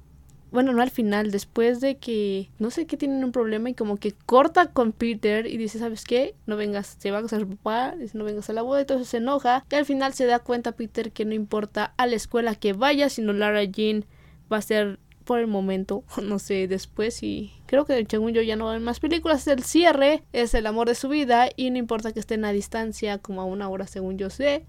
bueno, 0.54 0.72
no 0.72 0.82
al 0.82 0.90
final, 0.92 1.32
después 1.32 1.80
de 1.80 1.96
que 1.96 2.48
no 2.60 2.70
sé 2.70 2.86
qué 2.86 2.96
tienen 2.96 3.24
un 3.24 3.32
problema 3.32 3.70
y 3.70 3.74
como 3.74 3.96
que 3.96 4.12
corta 4.12 4.66
con 4.66 4.92
Peter 4.92 5.48
y 5.48 5.56
dice, 5.56 5.80
¿sabes 5.80 6.04
qué? 6.04 6.36
No 6.46 6.56
vengas, 6.56 6.94
se 6.96 7.10
va 7.10 7.18
a 7.18 7.22
casar 7.22 7.44
papá, 7.44 7.96
dice, 7.98 8.16
no 8.16 8.22
vengas 8.22 8.48
a 8.48 8.52
la 8.52 8.62
boda, 8.62 8.82
entonces 8.82 9.08
se 9.08 9.16
enoja 9.16 9.64
y 9.68 9.74
al 9.74 9.84
final 9.84 10.14
se 10.14 10.26
da 10.26 10.38
cuenta 10.38 10.70
Peter 10.70 11.10
que 11.10 11.24
no 11.24 11.34
importa 11.34 11.92
a 11.96 12.06
la 12.06 12.14
escuela 12.14 12.54
que 12.54 12.72
vaya, 12.72 13.08
sino 13.08 13.32
Lara 13.32 13.64
Jean 13.64 14.04
va 14.52 14.58
a 14.58 14.62
ser 14.62 15.00
por 15.24 15.40
el 15.40 15.46
momento, 15.46 16.04
no 16.22 16.38
sé, 16.38 16.68
después 16.68 17.22
y 17.22 17.52
creo 17.66 17.84
que 17.84 18.06
según 18.08 18.32
yo 18.32 18.42
ya 18.42 18.56
no 18.56 18.70
hay 18.70 18.80
más 18.80 19.00
películas, 19.00 19.46
el 19.48 19.64
cierre 19.64 20.22
es 20.32 20.54
el 20.54 20.66
amor 20.66 20.88
de 20.88 20.94
su 20.94 21.08
vida 21.08 21.48
y 21.56 21.70
no 21.70 21.78
importa 21.78 22.12
que 22.12 22.20
estén 22.20 22.44
a 22.44 22.52
distancia 22.52 23.18
como 23.18 23.40
a 23.40 23.44
una 23.44 23.68
hora 23.68 23.86
según 23.86 24.18
yo 24.18 24.30
sé, 24.30 24.66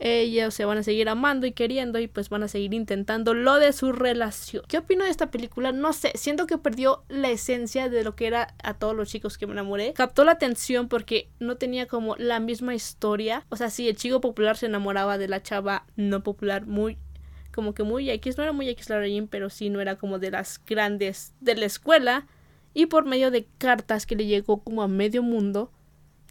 ellos 0.00 0.54
se 0.54 0.64
van 0.64 0.78
a 0.78 0.82
seguir 0.82 1.08
amando 1.08 1.46
y 1.46 1.52
queriendo 1.52 1.98
y 1.98 2.06
pues 2.06 2.28
van 2.28 2.42
a 2.42 2.48
seguir 2.48 2.74
intentando 2.74 3.34
lo 3.34 3.56
de 3.56 3.72
su 3.72 3.92
relación. 3.92 4.62
¿Qué 4.68 4.78
opino 4.78 5.04
de 5.04 5.10
esta 5.10 5.30
película? 5.30 5.72
No 5.72 5.92
sé, 5.92 6.12
siento 6.14 6.46
que 6.46 6.58
perdió 6.58 7.04
la 7.08 7.30
esencia 7.30 7.88
de 7.88 8.04
lo 8.04 8.14
que 8.14 8.26
era 8.26 8.54
a 8.62 8.74
todos 8.74 8.94
los 8.94 9.08
chicos 9.08 9.38
que 9.38 9.46
me 9.46 9.52
enamoré. 9.52 9.92
Captó 9.94 10.24
la 10.24 10.32
atención 10.32 10.88
porque 10.88 11.30
no 11.40 11.56
tenía 11.56 11.86
como 11.86 12.16
la 12.16 12.38
misma 12.40 12.74
historia. 12.74 13.44
O 13.48 13.56
sea, 13.56 13.70
sí, 13.70 13.88
el 13.88 13.96
chico 13.96 14.20
popular 14.20 14.56
se 14.56 14.66
enamoraba 14.66 15.18
de 15.18 15.28
la 15.28 15.42
chava 15.42 15.84
no 15.96 16.22
popular 16.22 16.66
muy 16.66 16.98
como 17.58 17.74
que 17.74 17.82
muy 17.82 18.08
X, 18.08 18.38
no 18.38 18.44
era 18.44 18.52
muy 18.52 18.68
X 18.68 18.88
la 18.88 19.04
Jean, 19.04 19.26
pero 19.26 19.50
sí 19.50 19.68
no 19.68 19.80
era 19.80 19.96
como 19.96 20.20
de 20.20 20.30
las 20.30 20.64
grandes 20.64 21.34
de 21.40 21.56
la 21.56 21.66
escuela. 21.66 22.28
Y 22.72 22.86
por 22.86 23.04
medio 23.04 23.32
de 23.32 23.48
cartas 23.58 24.06
que 24.06 24.14
le 24.14 24.26
llegó 24.26 24.62
como 24.62 24.80
a 24.80 24.86
medio 24.86 25.24
mundo, 25.24 25.72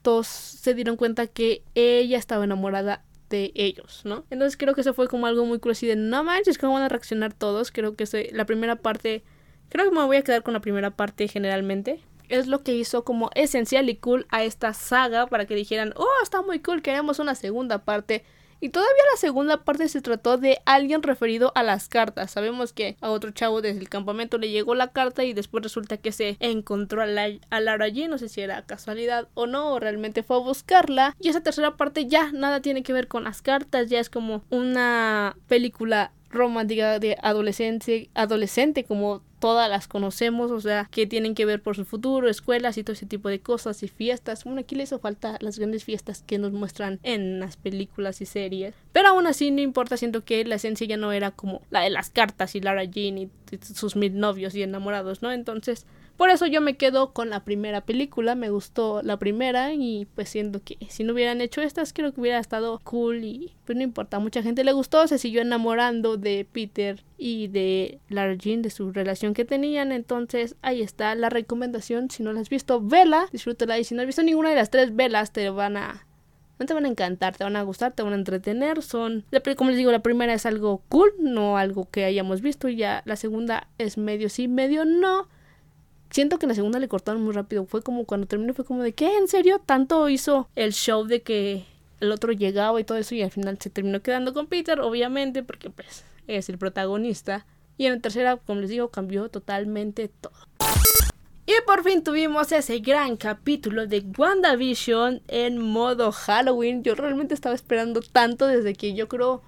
todos 0.03 0.25
se 0.25 0.73
dieron 0.73 0.95
cuenta 0.95 1.27
que 1.27 1.63
ella 1.75 2.17
estaba 2.17 2.45
enamorada 2.45 3.03
de 3.29 3.51
ellos, 3.55 4.03
¿no? 4.05 4.23
Entonces 4.29 4.55
creo 4.55 4.73
que 4.73 4.79
eso 4.79 4.93
fue 4.93 5.09
como 5.09 5.27
algo 5.27 5.43
muy 5.43 5.59
curioso 5.59 5.85
y 5.85 5.89
de 5.89 5.97
no 5.97 6.23
manches, 6.23 6.57
¿cómo 6.57 6.75
van 6.75 6.83
a 6.83 6.87
reaccionar 6.87 7.33
todos? 7.33 7.73
Creo 7.73 7.97
que 7.97 8.29
la 8.31 8.45
primera 8.45 8.77
parte, 8.77 9.25
creo 9.67 9.83
que 9.83 9.93
me 9.93 10.05
voy 10.05 10.15
a 10.15 10.21
quedar 10.21 10.43
con 10.43 10.53
la 10.53 10.61
primera 10.61 10.91
parte 10.91 11.27
generalmente. 11.27 11.99
Es 12.29 12.47
lo 12.47 12.63
que 12.63 12.73
hizo 12.73 13.03
como 13.03 13.31
esencial 13.35 13.89
y 13.89 13.97
cool 13.97 14.27
a 14.29 14.45
esta 14.45 14.73
saga 14.73 15.27
para 15.27 15.45
que 15.45 15.55
dijeran, 15.55 15.91
oh, 15.97 16.07
está 16.23 16.41
muy 16.41 16.61
cool, 16.61 16.81
queremos 16.81 17.19
una 17.19 17.35
segunda 17.35 17.83
parte 17.83 18.23
Y 18.59 18.69
todavía 18.69 19.03
la 19.13 19.19
segunda 19.19 19.63
parte 19.63 19.87
se 19.87 20.01
trató 20.01 20.37
de 20.37 20.59
alguien 20.65 21.03
referido 21.03 21.51
a 21.55 21.63
las 21.63 21.89
cartas. 21.89 22.31
Sabemos 22.31 22.73
que 22.73 22.97
a 23.01 23.09
otro 23.09 23.31
chavo 23.31 23.61
desde 23.61 23.79
el 23.79 23.89
campamento 23.89 24.37
le 24.37 24.49
llegó 24.49 24.73
la 24.75 24.91
carta 24.91 25.23
y 25.23 25.33
después 25.33 25.63
resulta 25.63 25.97
que 25.97 26.11
se 26.11 26.37
encontró 26.39 27.01
a, 27.01 27.05
la, 27.05 27.29
a 27.49 27.57
allí. 27.83 28.07
No 28.07 28.17
sé 28.17 28.29
si 28.29 28.41
era 28.41 28.65
casualidad 28.65 29.27
o 29.33 29.45
no, 29.45 29.73
o 29.73 29.79
realmente 29.79 30.23
fue 30.23 30.37
a 30.37 30.39
buscarla. 30.39 31.15
Y 31.19 31.29
esa 31.29 31.41
tercera 31.41 31.77
parte 31.77 32.07
ya 32.07 32.31
nada 32.31 32.61
tiene 32.61 32.83
que 32.83 32.93
ver 32.93 33.07
con 33.07 33.25
las 33.25 33.41
cartas, 33.41 33.89
ya 33.89 33.99
es 33.99 34.09
como 34.09 34.43
una 34.49 35.37
película 35.47 36.11
romántica 36.29 36.99
de 36.99 37.17
adolescente, 37.21 38.09
adolescente 38.13 38.83
como 38.83 39.21
todas 39.39 39.69
las 39.69 39.87
conocemos, 39.87 40.51
o 40.51 40.59
sea, 40.59 40.87
que 40.91 41.05
tienen 41.05 41.35
que 41.35 41.45
ver 41.45 41.61
por 41.61 41.75
su 41.75 41.85
futuro, 41.85 42.29
escuelas 42.29 42.77
y 42.77 42.83
todo 42.83 42.93
ese 42.93 43.05
tipo 43.05 43.29
de 43.29 43.39
cosas 43.39 43.83
y 43.83 43.87
fiestas. 43.87 44.43
Bueno, 44.43 44.61
aquí 44.61 44.75
le 44.75 44.83
hizo 44.83 44.99
falta 44.99 45.37
las 45.41 45.59
grandes 45.59 45.83
fiestas 45.83 46.23
que 46.25 46.37
nos 46.37 46.51
muestran 46.51 46.99
en 47.03 47.39
las 47.39 47.57
películas 47.57 48.21
y 48.21 48.25
series. 48.25 48.73
Pero 48.91 49.09
aún 49.09 49.27
así 49.27 49.51
no 49.51 49.61
importa, 49.61 49.97
siento 49.97 50.23
que 50.23 50.43
la 50.45 50.55
esencia 50.55 50.87
ya 50.87 50.97
no 50.97 51.11
era 51.11 51.31
como 51.31 51.61
la 51.69 51.81
de 51.81 51.89
las 51.89 52.09
cartas 52.09 52.55
y 52.55 52.61
Lara 52.61 52.83
Jean 52.83 53.17
y 53.17 53.29
sus 53.61 53.95
mil 53.95 54.19
novios 54.19 54.55
y 54.55 54.63
enamorados, 54.63 55.21
¿no? 55.21 55.31
Entonces, 55.31 55.85
por 56.17 56.31
eso 56.31 56.47
yo 56.47 56.61
me 56.61 56.75
quedo 56.77 57.13
con 57.13 57.29
la 57.29 57.43
primera 57.43 57.81
película, 57.81 58.33
me 58.33 58.49
gustó 58.49 59.01
la 59.03 59.17
primera 59.17 59.73
y 59.73 60.07
pues 60.15 60.29
siento 60.29 60.61
que 60.63 60.77
si 60.89 61.03
no 61.03 61.13
hubieran 61.13 61.41
hecho 61.41 61.61
estas 61.61 61.93
creo 61.93 62.11
que 62.11 62.19
hubiera 62.19 62.39
estado 62.39 62.79
cool 62.83 63.23
y 63.23 63.53
pues 63.65 63.77
no 63.77 63.83
importa, 63.83 64.17
mucha 64.17 64.41
gente 64.41 64.63
le 64.63 64.73
gustó, 64.73 65.07
se 65.07 65.19
siguió 65.19 65.41
enamorando 65.41 66.17
de 66.17 66.47
Peter 66.51 67.03
y 67.17 67.47
de 67.47 67.99
Lara 68.09 68.33
Jean, 68.33 68.63
de 68.63 68.71
su 68.71 68.91
relación 68.91 69.35
que 69.35 69.45
tenían, 69.45 69.91
entonces 69.91 70.55
ahí 70.63 70.81
está 70.81 71.13
la 71.13 71.29
recomendación, 71.29 72.09
si 72.09 72.23
no 72.23 72.33
la 72.33 72.41
has 72.41 72.49
visto, 72.49 72.81
vela, 72.81 73.27
disfrútala 73.31 73.77
y 73.77 73.83
si 73.83 73.93
no 73.93 74.01
has 74.01 74.07
visto 74.07 74.23
ninguna 74.23 74.49
de 74.49 74.55
las 74.55 74.71
tres 74.71 74.95
velas 74.95 75.31
te 75.31 75.49
van 75.51 75.77
a 75.77 76.07
no 76.59 76.65
te 76.65 76.73
van 76.73 76.85
a 76.85 76.87
encantar, 76.87 77.37
te 77.37 77.43
van 77.43 77.55
a 77.55 77.61
gustar, 77.61 77.91
te 77.93 78.01
van 78.01 78.13
a 78.13 78.15
entretener. 78.15 78.81
Son, 78.81 79.23
como 79.55 79.69
les 79.69 79.77
digo, 79.77 79.91
la 79.91 80.01
primera 80.01 80.33
es 80.33 80.47
algo 80.47 80.81
cool, 80.89 81.11
no 81.19 81.55
algo 81.55 81.87
que 81.89 82.03
hayamos 82.03 82.41
visto. 82.41 82.67
Ya 82.67 83.03
la 83.05 83.15
segunda 83.15 83.67
es 83.77 83.99
medio 83.99 84.27
sí, 84.27 84.47
medio 84.47 84.83
no 84.83 85.27
siento 86.09 86.39
que 86.39 86.45
en 86.45 86.49
la 86.49 86.55
segunda 86.55 86.79
le 86.79 86.87
cortaron 86.87 87.23
muy 87.23 87.33
rápido. 87.33 87.65
Fue 87.65 87.81
como 87.81 88.05
cuando 88.05 88.27
terminó, 88.27 88.53
fue 88.53 88.65
como 88.65 88.83
de 88.83 88.93
¿qué? 88.93 89.17
¿En 89.17 89.27
serio? 89.27 89.59
Tanto 89.65 90.09
hizo 90.09 90.47
el 90.55 90.73
show 90.73 91.05
de 91.05 91.21
que 91.21 91.65
el 91.99 92.11
otro 92.11 92.31
llegaba 92.31 92.79
y 92.79 92.83
todo 92.83 92.97
eso 92.97 93.15
y 93.15 93.21
al 93.21 93.31
final 93.31 93.57
se 93.59 93.69
terminó 93.69 94.01
quedando 94.01 94.33
con 94.33 94.47
Peter, 94.47 94.79
obviamente, 94.79 95.43
porque 95.43 95.69
pues 95.69 96.03
es 96.27 96.49
el 96.49 96.57
protagonista. 96.57 97.45
Y 97.77 97.85
en 97.85 97.93
la 97.93 97.99
tercera, 97.99 98.37
como 98.37 98.61
les 98.61 98.69
digo, 98.69 98.89
cambió 98.89 99.29
totalmente 99.29 100.09
todo. 100.09 100.33
Y 101.45 101.53
por 101.65 101.83
fin 101.83 102.03
tuvimos 102.03 102.51
ese 102.51 102.79
gran 102.79 103.15
capítulo 103.15 103.87
de 103.87 104.03
WandaVision 104.17 105.21
en 105.29 105.59
modo 105.59 106.11
Halloween. 106.11 106.83
Yo 106.83 106.93
realmente 106.93 107.33
estaba 107.33 107.55
esperando 107.55 108.01
tanto 108.01 108.47
desde 108.47 108.73
que 108.73 108.93
yo 108.93 109.07
creo 109.07 109.41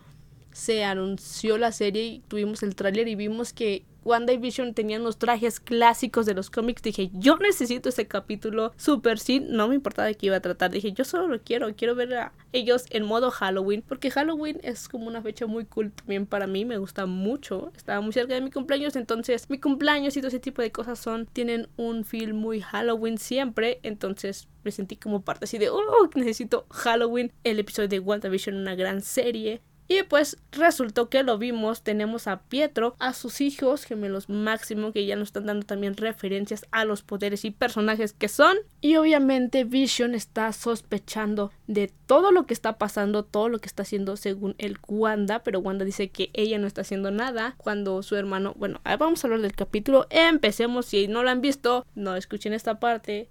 se 0.54 0.84
anunció 0.84 1.58
la 1.58 1.72
serie 1.72 2.06
y 2.06 2.20
tuvimos 2.28 2.64
el 2.64 2.76
tráiler 2.76 3.08
y 3.08 3.16
vimos 3.16 3.54
que 3.54 3.84
WandaVision 4.04 4.74
tenían 4.74 5.04
los 5.04 5.18
trajes 5.18 5.60
clásicos 5.60 6.26
de 6.26 6.34
los 6.34 6.50
cómics, 6.50 6.82
dije, 6.82 7.10
yo 7.14 7.38
necesito 7.38 7.90
ese 7.90 8.08
capítulo 8.08 8.74
super 8.78 9.20
sí, 9.20 9.40
no 9.40 9.68
me 9.68 9.76
importaba 9.76 10.08
de 10.08 10.16
qué 10.16 10.28
iba 10.28 10.38
a 10.38 10.42
tratar, 10.42 10.72
dije, 10.72 10.92
yo 10.92 11.04
solo 11.04 11.28
lo 11.28 11.42
quiero, 11.42 11.76
quiero 11.76 11.96
ver 11.96 12.14
a 12.16 12.34
ellos 12.52 12.86
en 12.90 13.04
modo 13.04 13.32
Halloween, 13.32 13.84
porque 13.88 14.12
Halloween 14.12 14.60
es 14.64 14.90
como 14.90 15.08
una 15.08 15.22
fecha 15.22 15.46
muy 15.46 15.66
cool 15.66 15.92
también 15.92 16.26
para 16.26 16.48
mí, 16.48 16.66
me 16.66 16.78
gusta 16.78 17.06
mucho, 17.06 17.72
estaba 17.76 18.02
muy 18.02 18.14
cerca 18.14 18.34
de 18.34 18.42
mi 18.42 18.52
cumpleaños, 18.52 18.96
entonces 18.96 19.50
mi 19.50 19.60
cumpleaños 19.60 20.16
y 20.18 20.22
todo 20.22 20.30
ese 20.30 20.40
tipo 20.40 20.62
de 20.62 20.72
cosas 20.72 21.00
son, 21.00 21.26
tienen 21.26 21.68
un 21.78 22.04
feel 22.04 22.34
muy 22.34 22.62
Halloween 22.62 23.18
siempre, 23.18 23.80
entonces 23.84 24.48
me 24.64 24.72
sentí 24.72 24.96
como 24.96 25.22
parte 25.22 25.46
así 25.46 25.58
de, 25.58 25.70
oh, 25.70 26.10
necesito 26.16 26.66
Halloween, 26.70 27.32
el 27.44 27.60
episodio 27.60 27.90
de 27.90 28.00
WandaVision, 28.00 28.56
una 28.56 28.76
gran 28.76 29.02
serie, 29.02 29.62
y 29.92 30.04
pues 30.04 30.38
resultó 30.52 31.10
que 31.10 31.24
lo 31.24 31.40
vimos, 31.40 31.82
tenemos 31.82 32.28
a 32.28 32.44
Pietro, 32.44 32.96
a 33.00 33.14
sus 33.14 33.42
hijos 33.42 33.86
gemelos 33.86 34.30
máximo, 34.30 34.94
que 34.94 35.08
ya 35.08 35.16
nos 35.16 35.30
están 35.30 35.48
dando 35.48 35.66
también 35.66 35.98
referencias 35.98 36.68
a 36.70 36.86
los 36.86 37.02
poderes 37.02 37.44
y 37.44 37.50
personajes 37.50 38.14
que 38.14 38.28
son. 38.28 38.56
Y 38.82 38.98
obviamente 38.98 39.64
Vision 39.64 40.14
está 40.14 40.54
sospechando 40.54 41.52
de 41.66 41.92
todo 42.06 42.32
lo 42.32 42.46
que 42.46 42.54
está 42.54 42.78
pasando, 42.78 43.26
todo 43.26 43.50
lo 43.50 43.58
que 43.58 43.66
está 43.66 43.82
haciendo 43.82 44.16
según 44.16 44.54
el 44.60 44.78
Wanda, 44.88 45.42
pero 45.42 45.60
Wanda 45.60 45.86
dice 45.86 46.10
que 46.10 46.30
ella 46.34 46.60
no 46.60 46.68
está 46.68 46.82
haciendo 46.82 47.10
nada 47.10 47.56
cuando 47.58 48.04
su 48.04 48.16
hermano, 48.16 48.54
bueno, 48.58 48.82
vamos 49.00 49.24
a 49.24 49.28
hablar 49.28 49.42
del 49.42 49.56
capítulo, 49.56 50.06
empecemos, 50.12 50.86
si 50.86 51.08
no 51.08 51.24
lo 51.24 51.32
han 51.32 51.42
visto, 51.42 51.88
no 51.96 52.16
escuchen 52.16 52.54
esta 52.54 52.80
parte, 52.80 53.28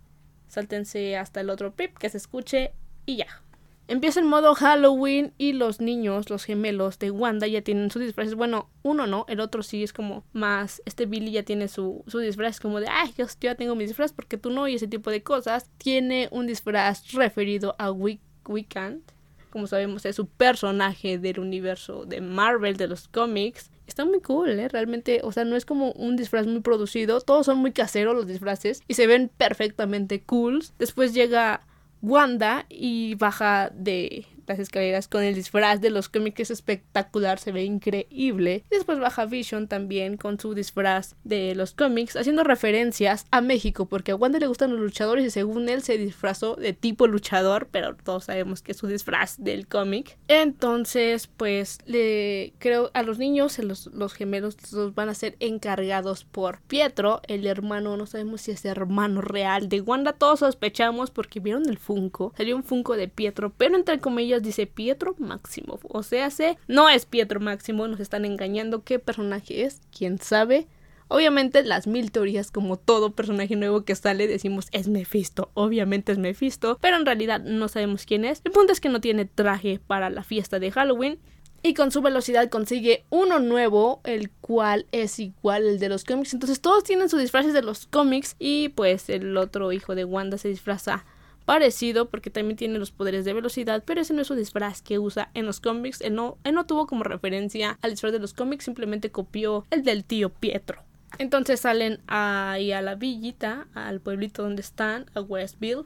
sáltense 0.48 1.16
hasta 1.16 1.40
el 1.40 1.50
otro 1.50 1.72
pip 1.76 1.96
que 1.96 2.10
se 2.10 2.16
escuche 2.16 2.72
y 3.06 3.18
ya. 3.18 3.42
Empieza 3.88 4.20
el 4.20 4.26
modo 4.26 4.54
Halloween 4.54 5.32
y 5.38 5.54
los 5.54 5.80
niños, 5.80 6.28
los 6.28 6.44
gemelos 6.44 6.98
de 6.98 7.10
Wanda 7.10 7.46
ya 7.46 7.62
tienen 7.62 7.90
sus 7.90 8.02
disfraces. 8.02 8.34
Bueno, 8.34 8.68
uno 8.82 9.06
no, 9.06 9.24
el 9.28 9.40
otro 9.40 9.62
sí 9.62 9.82
es 9.82 9.94
como 9.94 10.24
más. 10.34 10.82
Este 10.84 11.06
Billy 11.06 11.30
ya 11.30 11.42
tiene 11.42 11.68
su, 11.68 12.04
su 12.06 12.18
disfraz, 12.18 12.60
como 12.60 12.80
de, 12.80 12.88
ay, 12.90 13.14
yo, 13.16 13.24
ya 13.40 13.54
tengo 13.54 13.74
mi 13.74 13.86
disfraz 13.86 14.12
porque 14.12 14.36
tú 14.36 14.50
no, 14.50 14.68
y 14.68 14.74
ese 14.74 14.88
tipo 14.88 15.10
de 15.10 15.22
cosas. 15.22 15.70
Tiene 15.78 16.28
un 16.32 16.46
disfraz 16.46 17.12
referido 17.12 17.76
a 17.78 17.90
Wiccan. 17.90 19.00
Como 19.48 19.66
sabemos, 19.66 20.04
es 20.04 20.16
su 20.16 20.26
personaje 20.26 21.16
del 21.16 21.40
universo 21.40 22.04
de 22.04 22.20
Marvel, 22.20 22.76
de 22.76 22.88
los 22.88 23.08
cómics. 23.08 23.70
Está 23.86 24.04
muy 24.04 24.20
cool, 24.20 24.50
¿eh? 24.50 24.68
Realmente, 24.68 25.22
o 25.24 25.32
sea, 25.32 25.46
no 25.46 25.56
es 25.56 25.64
como 25.64 25.92
un 25.92 26.16
disfraz 26.16 26.46
muy 26.46 26.60
producido. 26.60 27.22
Todos 27.22 27.46
son 27.46 27.56
muy 27.56 27.72
caseros 27.72 28.14
los 28.14 28.26
disfraces 28.26 28.82
y 28.86 28.92
se 28.92 29.06
ven 29.06 29.30
perfectamente 29.34 30.20
cool. 30.20 30.62
Después 30.78 31.14
llega 31.14 31.62
Wanda 32.02 32.66
y 32.68 33.14
baja 33.16 33.70
de 33.74 34.26
las 34.48 34.58
escaleras 34.58 35.08
con 35.08 35.22
el 35.22 35.34
disfraz 35.34 35.80
de 35.80 35.90
los 35.90 36.08
cómics 36.08 36.40
es 36.40 36.50
espectacular, 36.50 37.38
se 37.38 37.52
ve 37.52 37.64
increíble. 37.64 38.64
Después 38.70 38.98
baja 38.98 39.26
Vision 39.26 39.68
también 39.68 40.16
con 40.16 40.40
su 40.40 40.54
disfraz 40.54 41.14
de 41.24 41.54
los 41.54 41.74
cómics, 41.74 42.16
haciendo 42.16 42.44
referencias 42.44 43.26
a 43.30 43.40
México, 43.40 43.86
porque 43.86 44.12
a 44.12 44.16
Wanda 44.16 44.38
le 44.38 44.46
gustan 44.46 44.70
los 44.72 44.80
luchadores 44.80 45.24
y 45.24 45.30
según 45.30 45.68
él 45.68 45.82
se 45.82 45.98
disfrazó 45.98 46.56
de 46.56 46.72
tipo 46.72 47.06
luchador, 47.06 47.68
pero 47.70 47.96
todos 47.96 48.24
sabemos 48.24 48.62
que 48.62 48.72
es 48.72 48.78
su 48.78 48.86
disfraz 48.86 49.36
del 49.38 49.66
cómic. 49.66 50.18
Entonces, 50.28 51.26
pues 51.26 51.78
le 51.86 52.54
creo 52.58 52.90
a 52.94 53.02
los 53.02 53.18
niños, 53.18 53.58
los, 53.58 53.86
los 53.88 54.14
gemelos, 54.14 54.56
los 54.72 54.94
van 54.94 55.08
a 55.08 55.14
ser 55.14 55.36
encargados 55.40 56.24
por 56.24 56.60
Pietro, 56.62 57.20
el 57.26 57.46
hermano, 57.46 57.96
no 57.96 58.06
sabemos 58.06 58.42
si 58.42 58.52
es 58.52 58.64
hermano 58.64 59.20
real 59.20 59.68
de 59.68 59.80
Wanda, 59.80 60.12
todos 60.12 60.40
sospechamos 60.40 61.10
porque 61.10 61.40
vieron 61.40 61.68
el 61.68 61.78
Funko, 61.78 62.32
salió 62.36 62.56
un 62.56 62.64
Funko 62.64 62.96
de 62.96 63.08
Pietro, 63.08 63.52
pero 63.56 63.76
entre 63.76 63.98
comillas 63.98 64.37
dice 64.42 64.66
Pietro 64.66 65.14
Máximo. 65.18 65.78
O 65.88 66.02
sea, 66.02 66.30
se, 66.30 66.58
no 66.66 66.88
es 66.88 67.06
Pietro 67.06 67.40
Máximo, 67.40 67.88
nos 67.88 68.00
están 68.00 68.24
engañando. 68.24 68.82
¿Qué 68.84 68.98
personaje 68.98 69.64
es? 69.64 69.80
¿Quién 69.96 70.18
sabe? 70.18 70.66
Obviamente 71.08 71.64
las 71.64 71.86
mil 71.86 72.12
teorías 72.12 72.50
como 72.50 72.76
todo 72.76 73.12
personaje 73.12 73.56
nuevo 73.56 73.84
que 73.84 73.94
sale 73.94 74.26
decimos 74.26 74.68
es 74.72 74.88
Mephisto, 74.88 75.50
obviamente 75.54 76.12
es 76.12 76.18
Mephisto, 76.18 76.76
pero 76.82 76.96
en 76.98 77.06
realidad 77.06 77.40
no 77.40 77.68
sabemos 77.68 78.04
quién 78.04 78.26
es. 78.26 78.42
El 78.44 78.52
punto 78.52 78.74
es 78.74 78.80
que 78.80 78.90
no 78.90 79.00
tiene 79.00 79.24
traje 79.24 79.80
para 79.86 80.10
la 80.10 80.22
fiesta 80.22 80.58
de 80.58 80.70
Halloween 80.70 81.18
y 81.62 81.72
con 81.74 81.90
su 81.90 82.02
velocidad 82.02 82.50
consigue 82.50 83.04
uno 83.08 83.38
nuevo, 83.38 84.00
el 84.04 84.30
cual 84.30 84.86
es 84.92 85.18
igual 85.18 85.66
al 85.66 85.78
de 85.78 85.88
los 85.88 86.04
cómics. 86.04 86.34
Entonces 86.34 86.60
todos 86.60 86.84
tienen 86.84 87.08
sus 87.08 87.20
disfraces 87.20 87.54
de 87.54 87.62
los 87.62 87.86
cómics 87.86 88.36
y 88.38 88.68
pues 88.70 89.08
el 89.08 89.36
otro 89.38 89.72
hijo 89.72 89.94
de 89.94 90.04
Wanda 90.04 90.36
se 90.36 90.48
disfraza 90.48 91.06
parecido 91.48 92.10
porque 92.10 92.28
también 92.28 92.58
tiene 92.58 92.78
los 92.78 92.90
poderes 92.90 93.24
de 93.24 93.32
velocidad, 93.32 93.82
pero 93.86 94.02
ese 94.02 94.12
no 94.12 94.20
es 94.20 94.26
su 94.26 94.34
disfraz 94.34 94.82
que 94.82 94.98
usa 94.98 95.30
en 95.32 95.46
los 95.46 95.60
cómics. 95.60 96.02
Él 96.02 96.14
no, 96.14 96.36
él 96.44 96.54
no 96.54 96.66
tuvo 96.66 96.86
como 96.86 97.04
referencia 97.04 97.78
al 97.80 97.92
disfraz 97.92 98.12
de 98.12 98.18
los 98.18 98.34
cómics, 98.34 98.66
simplemente 98.66 99.10
copió 99.10 99.66
el 99.70 99.82
del 99.82 100.04
tío 100.04 100.28
Pietro. 100.28 100.82
Entonces 101.16 101.60
salen 101.60 102.02
ahí 102.06 102.72
a 102.72 102.82
la 102.82 102.96
villita, 102.96 103.66
al 103.72 103.98
pueblito 104.02 104.42
donde 104.42 104.60
están, 104.60 105.06
a 105.14 105.22
Westville, 105.22 105.84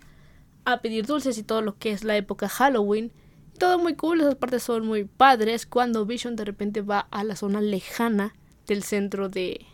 a 0.65 0.81
pedir 0.81 1.07
dulces 1.07 1.39
y 1.39 1.45
todo 1.45 1.63
lo 1.63 1.79
que 1.79 1.93
es 1.93 2.03
la 2.03 2.17
época 2.17 2.49
Halloween. 2.49 3.13
Todo 3.57 3.79
muy 3.79 3.95
cool, 3.95 4.21
esas 4.21 4.35
partes 4.35 4.65
son 4.65 4.85
muy 4.85 5.05
padres. 5.05 5.65
Cuando 5.65 6.05
Vision 6.05 6.35
de 6.35 6.45
repente 6.45 6.81
va 6.81 7.07
a 7.13 7.23
la 7.23 7.37
zona 7.37 7.61
lejana 7.61 8.35
del 8.67 8.83
centro 8.83 9.29
de, 9.29 9.65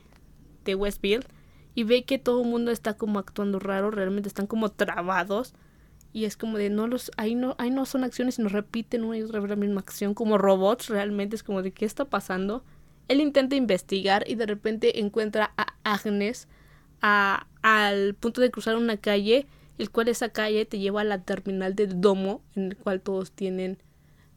de 0.66 0.74
Westville 0.74 1.24
y 1.74 1.84
ve 1.84 2.04
que 2.04 2.18
todo 2.18 2.42
el 2.42 2.48
mundo 2.50 2.72
está 2.72 2.92
como 2.98 3.18
actuando 3.18 3.58
raro, 3.58 3.90
realmente 3.90 4.28
están 4.28 4.46
como 4.46 4.68
trabados 4.68 5.54
y 6.18 6.24
es 6.24 6.36
como 6.36 6.58
de 6.58 6.68
no 6.68 6.88
los 6.88 7.12
ahí 7.16 7.36
no 7.36 7.54
ahí 7.58 7.70
no 7.70 7.86
son 7.86 8.02
acciones 8.02 8.34
sino 8.34 8.48
repiten 8.48 9.04
una 9.04 9.18
y 9.18 9.22
otra 9.22 9.38
vez 9.38 9.48
la 9.48 9.54
misma 9.54 9.82
acción 9.82 10.14
como 10.14 10.36
robots 10.36 10.88
realmente 10.88 11.36
es 11.36 11.44
como 11.44 11.62
de 11.62 11.70
qué 11.70 11.84
está 11.84 12.06
pasando 12.06 12.64
él 13.06 13.20
intenta 13.20 13.54
investigar 13.54 14.28
y 14.28 14.34
de 14.34 14.46
repente 14.46 14.98
encuentra 14.98 15.52
a 15.56 15.74
Agnes 15.84 16.48
a, 17.02 17.46
al 17.62 18.14
punto 18.14 18.40
de 18.40 18.50
cruzar 18.50 18.74
una 18.74 18.96
calle 18.96 19.46
el 19.78 19.92
cual 19.92 20.08
esa 20.08 20.30
calle 20.30 20.66
te 20.66 20.80
lleva 20.80 21.02
a 21.02 21.04
la 21.04 21.22
terminal 21.22 21.76
del 21.76 22.00
domo 22.00 22.42
en 22.56 22.64
el 22.64 22.76
cual 22.76 23.00
todos 23.00 23.30
tienen 23.30 23.78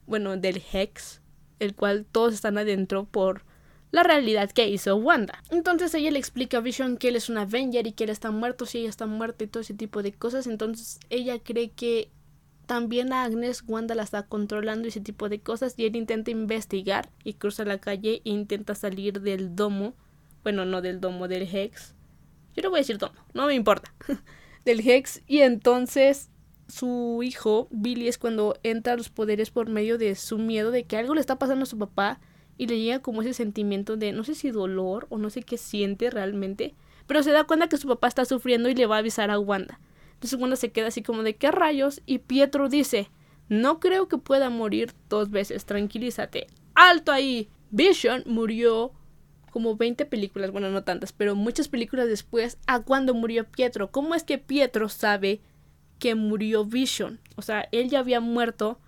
bueno 0.05 0.37
del 0.37 0.61
hex 0.71 1.19
el 1.57 1.73
cual 1.73 2.05
todos 2.11 2.35
están 2.35 2.59
adentro 2.59 3.05
por 3.05 3.43
la 3.91 4.03
realidad 4.03 4.49
que 4.51 4.67
hizo 4.67 4.95
Wanda. 4.95 5.43
Entonces 5.49 5.93
ella 5.93 6.11
le 6.11 6.19
explica 6.19 6.57
a 6.57 6.61
Vision 6.61 6.97
que 6.97 7.09
él 7.09 7.15
es 7.17 7.29
un 7.29 7.37
Avenger 7.37 7.85
y 7.87 7.91
que 7.91 8.05
él 8.05 8.09
está 8.09 8.31
muerto 8.31 8.65
si 8.65 8.79
ella 8.79 8.89
está 8.89 9.05
muerta 9.05 9.43
y 9.43 9.47
todo 9.47 9.61
ese 9.61 9.73
tipo 9.73 10.01
de 10.01 10.13
cosas. 10.13 10.47
Entonces 10.47 10.99
ella 11.09 11.39
cree 11.39 11.71
que 11.71 12.09
también 12.65 13.11
a 13.11 13.23
Agnes 13.23 13.63
Wanda 13.67 13.95
la 13.95 14.03
está 14.03 14.23
controlando 14.23 14.87
ese 14.87 15.01
tipo 15.01 15.27
de 15.27 15.41
cosas 15.41 15.73
y 15.77 15.85
él 15.85 15.95
intenta 15.97 16.31
investigar 16.31 17.09
y 17.23 17.33
cruza 17.33 17.65
la 17.65 17.79
calle 17.79 18.21
e 18.23 18.29
intenta 18.29 18.75
salir 18.75 19.19
del 19.19 19.55
domo, 19.55 19.93
bueno, 20.43 20.63
no 20.63 20.81
del 20.81 21.01
domo, 21.01 21.27
del 21.27 21.43
Hex. 21.53 21.93
Yo 22.55 22.63
no 22.63 22.69
voy 22.69 22.79
a 22.79 22.81
decir 22.81 22.97
domo, 22.97 23.13
no 23.33 23.45
me 23.47 23.55
importa. 23.55 23.93
del 24.65 24.87
Hex 24.87 25.21
y 25.27 25.39
entonces 25.39 26.29
su 26.69 27.21
hijo 27.23 27.67
Billy 27.71 28.07
es 28.07 28.17
cuando 28.17 28.57
entra 28.63 28.93
a 28.93 28.95
los 28.95 29.09
poderes 29.09 29.51
por 29.51 29.67
medio 29.67 29.97
de 29.97 30.15
su 30.15 30.37
miedo 30.37 30.71
de 30.71 30.85
que 30.85 30.95
algo 30.95 31.13
le 31.13 31.19
está 31.19 31.37
pasando 31.37 31.63
a 31.63 31.65
su 31.65 31.77
papá 31.77 32.21
y 32.57 32.67
le 32.67 32.79
llega 32.79 32.99
como 32.99 33.21
ese 33.21 33.33
sentimiento 33.33 33.97
de 33.97 34.11
no 34.11 34.23
sé 34.23 34.35
si 34.35 34.51
dolor 34.51 35.07
o 35.09 35.17
no 35.17 35.29
sé 35.29 35.43
qué 35.43 35.57
siente 35.57 36.09
realmente, 36.09 36.75
pero 37.07 37.23
se 37.23 37.31
da 37.31 37.43
cuenta 37.45 37.69
que 37.69 37.77
su 37.77 37.87
papá 37.87 38.07
está 38.07 38.25
sufriendo 38.25 38.69
y 38.69 38.75
le 38.75 38.85
va 38.85 38.95
a 38.95 38.99
avisar 38.99 39.31
a 39.31 39.39
Wanda. 39.39 39.79
Entonces 40.13 40.39
Wanda 40.39 40.55
se 40.55 40.71
queda 40.71 40.87
así 40.87 41.01
como 41.01 41.23
de 41.23 41.35
qué 41.35 41.51
rayos 41.51 42.01
y 42.05 42.19
Pietro 42.19 42.69
dice, 42.69 43.09
no 43.49 43.79
creo 43.79 44.07
que 44.07 44.17
pueda 44.17 44.49
morir 44.49 44.93
dos 45.09 45.29
veces, 45.29 45.65
tranquilízate. 45.65 46.47
Alto 46.73 47.11
ahí. 47.11 47.49
Vision 47.71 48.23
murió 48.25 48.93
como 49.51 49.75
20 49.75 50.05
películas, 50.05 50.51
bueno, 50.51 50.69
no 50.69 50.83
tantas, 50.83 51.11
pero 51.11 51.35
muchas 51.35 51.67
películas 51.67 52.07
después 52.07 52.57
a 52.67 52.79
cuando 52.81 53.13
murió 53.13 53.45
Pietro. 53.45 53.91
¿Cómo 53.91 54.15
es 54.15 54.23
que 54.23 54.37
Pietro 54.37 54.89
sabe 54.89 55.41
que 55.99 56.15
murió 56.15 56.65
Vision? 56.65 57.19
O 57.35 57.41
sea, 57.41 57.67
él 57.71 57.89
ya 57.89 57.99
había 57.99 58.19
muerto. 58.19 58.79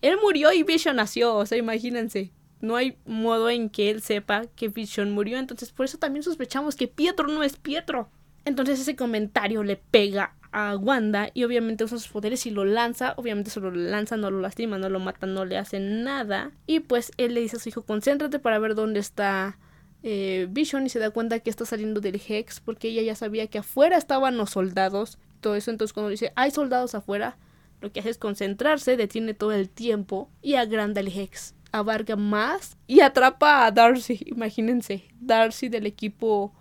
Él 0.00 0.16
murió 0.22 0.52
y 0.52 0.62
Vision 0.62 0.96
nació, 0.96 1.34
o 1.36 1.46
sea, 1.46 1.58
imagínense. 1.58 2.32
No 2.60 2.76
hay 2.76 2.96
modo 3.04 3.50
en 3.50 3.68
que 3.68 3.90
él 3.90 4.00
sepa 4.00 4.46
que 4.56 4.68
Vision 4.68 5.12
murió, 5.12 5.38
entonces 5.38 5.72
por 5.72 5.84
eso 5.84 5.98
también 5.98 6.22
sospechamos 6.22 6.76
que 6.76 6.88
Pietro 6.88 7.28
no 7.28 7.42
es 7.42 7.56
Pietro. 7.56 8.08
Entonces 8.44 8.80
ese 8.80 8.96
comentario 8.96 9.62
le 9.62 9.76
pega 9.76 10.34
a 10.52 10.76
Wanda 10.76 11.30
y 11.34 11.44
obviamente 11.44 11.84
usa 11.84 11.98
sus 11.98 12.08
poderes 12.08 12.46
y 12.46 12.50
lo 12.50 12.64
lanza. 12.64 13.14
Obviamente 13.16 13.50
solo 13.50 13.70
lo 13.70 13.80
lanza, 13.80 14.16
no 14.16 14.30
lo 14.30 14.40
lastima, 14.40 14.78
no 14.78 14.88
lo 14.88 15.00
mata, 15.00 15.26
no 15.26 15.44
le 15.44 15.58
hace 15.58 15.80
nada. 15.80 16.52
Y 16.66 16.80
pues 16.80 17.10
él 17.16 17.34
le 17.34 17.40
dice 17.40 17.56
a 17.56 17.60
su 17.60 17.68
hijo, 17.68 17.82
concéntrate 17.82 18.38
para 18.38 18.58
ver 18.58 18.74
dónde 18.74 19.00
está 19.00 19.58
eh, 20.02 20.46
Vision 20.50 20.84
y 20.84 20.90
se 20.90 20.98
da 20.98 21.10
cuenta 21.10 21.40
que 21.40 21.48
está 21.48 21.64
saliendo 21.64 22.00
del 22.00 22.20
Hex 22.26 22.60
porque 22.60 22.88
ella 22.88 23.02
ya 23.02 23.14
sabía 23.14 23.46
que 23.46 23.58
afuera 23.58 23.96
estaban 23.96 24.36
los 24.36 24.50
soldados. 24.50 25.18
Todo 25.40 25.56
eso, 25.56 25.70
entonces 25.70 25.92
cuando 25.92 26.10
dice, 26.10 26.32
hay 26.36 26.50
soldados 26.50 26.94
afuera, 26.94 27.36
lo 27.80 27.90
que 27.90 28.00
hace 28.00 28.10
es 28.10 28.18
concentrarse, 28.18 28.96
detiene 28.96 29.34
todo 29.34 29.52
el 29.52 29.68
tiempo 29.68 30.30
y 30.40 30.54
agranda 30.54 31.00
el 31.00 31.08
Hex. 31.08 31.54
Abarca 31.74 32.14
más 32.14 32.76
y 32.86 33.00
atrapa 33.00 33.66
a 33.66 33.70
Darcy. 33.72 34.20
Imagínense, 34.26 35.04
Darcy 35.20 35.68
del 35.68 35.86
equipo 35.86 36.52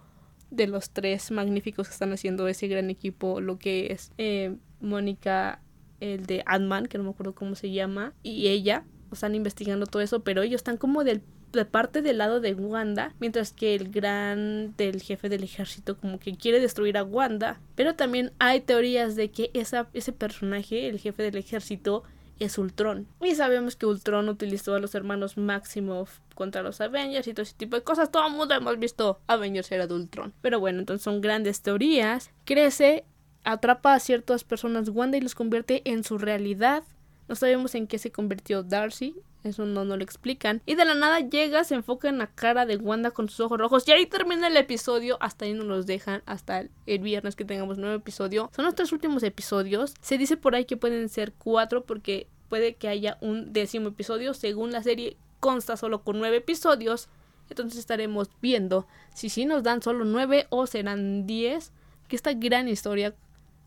de 0.49 0.65
los 0.67 0.89
tres 0.89 1.29
magníficos 1.29 1.87
que 1.87 1.93
están 1.93 2.13
haciendo 2.13 2.47
ese 2.47 2.67
gran 2.67 2.89
equipo, 2.89 3.39
lo 3.39 3.59
que 3.59 3.91
es 3.91 4.11
eh, 4.17 4.55
Mónica, 4.81 5.61
el 5.99 6.25
de 6.25 6.43
Ant-Man, 6.47 6.87
que 6.87 6.97
no 6.97 7.03
me 7.03 7.09
acuerdo 7.11 7.35
cómo 7.35 7.55
se 7.55 7.71
llama, 7.71 8.13
y 8.23 8.47
ella, 8.47 8.85
están 9.11 9.35
investigando 9.35 9.85
todo 9.85 10.01
eso, 10.01 10.23
pero 10.23 10.41
ellos 10.41 10.59
están 10.59 10.77
como 10.77 11.03
del, 11.03 11.21
de 11.51 11.65
parte 11.65 12.01
del 12.01 12.17
lado 12.17 12.39
de 12.39 12.55
Wanda, 12.55 13.13
mientras 13.19 13.53
que 13.53 13.75
el 13.75 13.91
gran 13.91 14.75
del 14.77 15.01
jefe 15.01 15.29
del 15.29 15.43
ejército 15.43 15.97
como 15.97 16.19
que 16.19 16.35
quiere 16.35 16.59
destruir 16.59 16.97
a 16.97 17.03
Wanda, 17.03 17.61
pero 17.75 17.95
también 17.95 18.31
hay 18.39 18.61
teorías 18.61 19.15
de 19.15 19.29
que 19.29 19.51
ese 19.53 20.11
personaje, 20.11 20.87
el 20.87 20.99
jefe 20.99 21.21
del 21.21 21.37
ejército, 21.37 22.03
es 22.43 22.57
Ultron. 22.57 23.07
Y 23.21 23.35
sabemos 23.35 23.75
que 23.75 23.85
Ultron 23.85 24.29
utilizó 24.29 24.75
a 24.75 24.79
los 24.79 24.95
hermanos 24.95 25.37
Maximoff 25.37 26.19
contra 26.35 26.61
los 26.61 26.81
Avengers 26.81 27.27
y 27.27 27.33
todo 27.33 27.43
ese 27.43 27.55
tipo 27.55 27.75
de 27.75 27.83
cosas. 27.83 28.11
Todo 28.11 28.27
el 28.27 28.33
mundo 28.33 28.53
hemos 28.53 28.77
visto 28.79 29.19
Avengers 29.27 29.71
era 29.71 29.87
de 29.87 29.93
Ultron. 29.93 30.33
Pero 30.41 30.59
bueno, 30.59 30.79
entonces 30.79 31.03
son 31.03 31.21
grandes 31.21 31.61
teorías. 31.61 32.31
Crece, 32.45 33.05
atrapa 33.43 33.93
a 33.93 33.99
ciertas 33.99 34.43
personas 34.43 34.89
Wanda 34.89 35.17
y 35.17 35.21
los 35.21 35.35
convierte 35.35 35.81
en 35.85 36.03
su 36.03 36.17
realidad. 36.17 36.83
No 37.27 37.35
sabemos 37.35 37.75
en 37.75 37.87
qué 37.87 37.97
se 37.97 38.11
convirtió 38.11 38.63
Darcy. 38.63 39.15
Eso 39.43 39.65
no 39.65 39.83
nos 39.83 39.97
lo 39.97 40.03
explican. 40.03 40.61
Y 40.65 40.75
de 40.75 40.85
la 40.85 40.95
nada 40.95 41.19
llega, 41.19 41.63
se 41.63 41.75
enfoca 41.75 42.07
en 42.07 42.17
la 42.17 42.27
cara 42.27 42.65
de 42.65 42.77
Wanda 42.77 43.11
con 43.11 43.27
sus 43.27 43.41
ojos 43.41 43.57
rojos. 43.57 43.87
Y 43.87 43.91
ahí 43.91 44.05
termina 44.05 44.47
el 44.47 44.55
episodio. 44.55 45.17
Hasta 45.19 45.45
ahí 45.45 45.53
nos 45.53 45.65
los 45.65 45.85
dejan. 45.85 46.23
Hasta 46.25 46.61
el, 46.85 46.99
viernes 46.99 47.35
que 47.35 47.43
tengamos 47.43 47.77
nuevo 47.77 47.95
episodio. 47.95 48.49
Son 48.55 48.63
los 48.63 48.75
tres 48.75 48.91
últimos 48.93 49.21
episodios. 49.23 49.95
Se 50.01 50.17
dice 50.17 50.37
por 50.37 50.55
ahí 50.55 50.65
que 50.65 50.77
pueden 50.77 51.09
ser 51.09 51.33
cuatro. 51.33 51.83
Porque 51.83 52.27
puede 52.53 52.75
que 52.75 52.87
haya 52.87 53.17
un 53.19 53.51
décimo 53.51 53.87
episodio. 53.87 54.35
Según 54.35 54.71
la 54.71 54.83
serie 54.83 55.17
consta 55.39 55.75
solo 55.75 56.03
con 56.03 56.19
nueve 56.19 56.37
episodios. 56.37 57.09
Entonces 57.49 57.79
estaremos 57.79 58.29
viendo 58.43 58.85
si 59.15 59.29
sí 59.29 59.45
nos 59.45 59.63
dan 59.63 59.81
solo 59.81 60.05
nueve 60.05 60.45
o 60.51 60.67
serán 60.67 61.25
diez. 61.25 61.71
Que 62.07 62.15
esta 62.15 62.33
gran 62.33 62.67
historia 62.67 63.15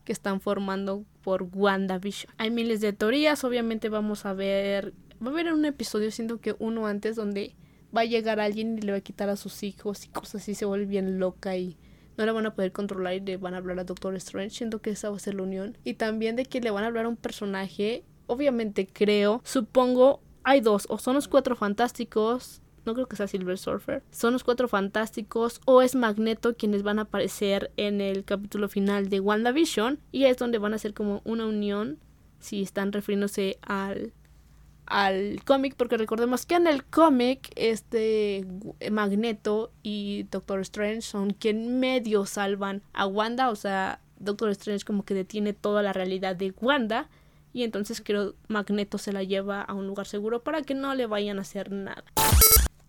que 0.05 0.13
están 0.13 0.41
formando 0.41 1.05
por 1.23 1.49
WandaVision. 1.53 2.33
Hay 2.39 2.53
miles 2.53 2.81
de 2.81 2.93
teorías. 2.93 3.43
Obviamente 3.43 3.89
vamos 3.89 4.25
a 4.25 4.35
ver 4.35 4.95
va 5.21 5.31
a 5.31 5.31
haber 5.31 5.53
un 5.53 5.65
episodio, 5.65 6.13
siento 6.13 6.41
que 6.41 6.55
uno 6.61 6.87
antes, 6.87 7.17
donde 7.17 7.57
va 7.97 8.03
a 8.03 8.05
llegar 8.05 8.39
alguien 8.39 8.79
y 8.79 8.83
le 8.83 8.93
va 8.93 8.99
a 8.99 9.01
quitar 9.01 9.31
a 9.31 9.37
sus 9.37 9.65
hijos 9.65 10.05
y 10.05 10.11
cosas 10.11 10.43
así, 10.43 10.55
se 10.55 10.65
vuelve 10.65 10.87
bien 10.87 11.19
loca 11.19 11.57
y 11.57 11.77
no 12.17 12.25
la 12.25 12.33
van 12.33 12.47
a 12.47 12.55
poder 12.55 12.71
controlar 12.71 13.15
y 13.15 13.21
le 13.21 13.37
van 13.37 13.55
a 13.55 13.57
hablar 13.57 13.81
a 13.81 13.85
Doctor 13.85 14.15
Strange. 14.15 14.51
Siento 14.51 14.81
que 14.81 14.91
esa 14.91 15.11
va 15.11 15.17
a 15.17 15.19
ser 15.19 15.35
la 15.35 15.43
unión. 15.43 15.77
Y 15.83 15.95
también 15.95 16.37
de 16.37 16.45
que 16.45 16.61
le 16.61 16.71
van 16.71 16.85
a 16.85 16.87
hablar 16.87 17.07
a 17.07 17.09
un 17.09 17.17
personaje, 17.17 18.05
obviamente 18.27 18.87
creo, 18.87 19.41
supongo, 19.45 20.21
hay 20.45 20.61
dos, 20.61 20.87
o 20.89 20.99
son 20.99 21.15
los 21.15 21.29
cuatro 21.29 21.57
fantásticos. 21.57 22.63
No 22.85 22.95
creo 22.95 23.09
que 23.09 23.17
sea 23.17 23.27
Silver 23.27 23.59
Surfer. 23.59 24.05
Son 24.13 24.33
los 24.33 24.45
cuatro 24.45 24.69
fantásticos 24.69 25.61
o 25.65 25.83
es 25.83 25.97
Magneto 25.97 26.55
quienes 26.55 26.85
van 26.85 27.01
a 27.01 27.03
aparecer 27.03 27.73
en 27.77 28.01
el 28.01 28.25
capítulo 28.25 28.69
final 28.69 29.09
de 29.09 29.19
WandaVision. 29.19 29.99
Y 30.13 30.27
es 30.27 30.37
donde 30.37 30.59
van 30.59 30.73
a 30.73 30.79
ser 30.79 30.95
como 30.95 31.21
una 31.25 31.47
unión. 31.47 31.99
Si 32.39 32.63
están 32.63 32.93
refiriéndose 32.93 33.59
al 33.63 34.13
al 34.87 35.43
cómic, 35.45 35.75
porque 35.77 35.97
recordemos 35.97 36.47
que 36.47 36.55
en 36.55 36.67
el 36.67 36.85
cómic 36.85 37.51
este 37.57 38.47
Magneto 38.91 39.73
y 39.83 40.25
Doctor 40.31 40.61
Strange 40.61 41.03
son 41.03 41.33
quien 41.33 41.81
medio 41.81 42.25
salvan 42.25 42.83
a 42.93 43.07
Wanda, 43.07 43.51
o 43.51 43.57
sea, 43.57 44.01
Doctor 44.19 44.51
Strange 44.51 44.85
como 44.85 45.05
que 45.05 45.15
detiene 45.15 45.53
toda 45.53 45.83
la 45.83 45.93
realidad 45.93 46.37
de 46.37 46.55
Wanda 46.61 47.09
y 47.57 47.65
entonces 47.65 48.03
creo 48.05 48.35
Magneto 48.49 48.99
se 48.99 49.15
la 49.15 49.23
lleva 49.23 49.63
a 49.63 49.73
un 49.73 49.87
lugar 49.87 50.07
seguro 50.07 50.43
para 50.43 50.61
que 50.61 50.75
no 50.75 50.95
le 50.95 51.07
vayan 51.07 51.39
a 51.39 51.41
hacer 51.41 51.73
nada. 51.73 52.05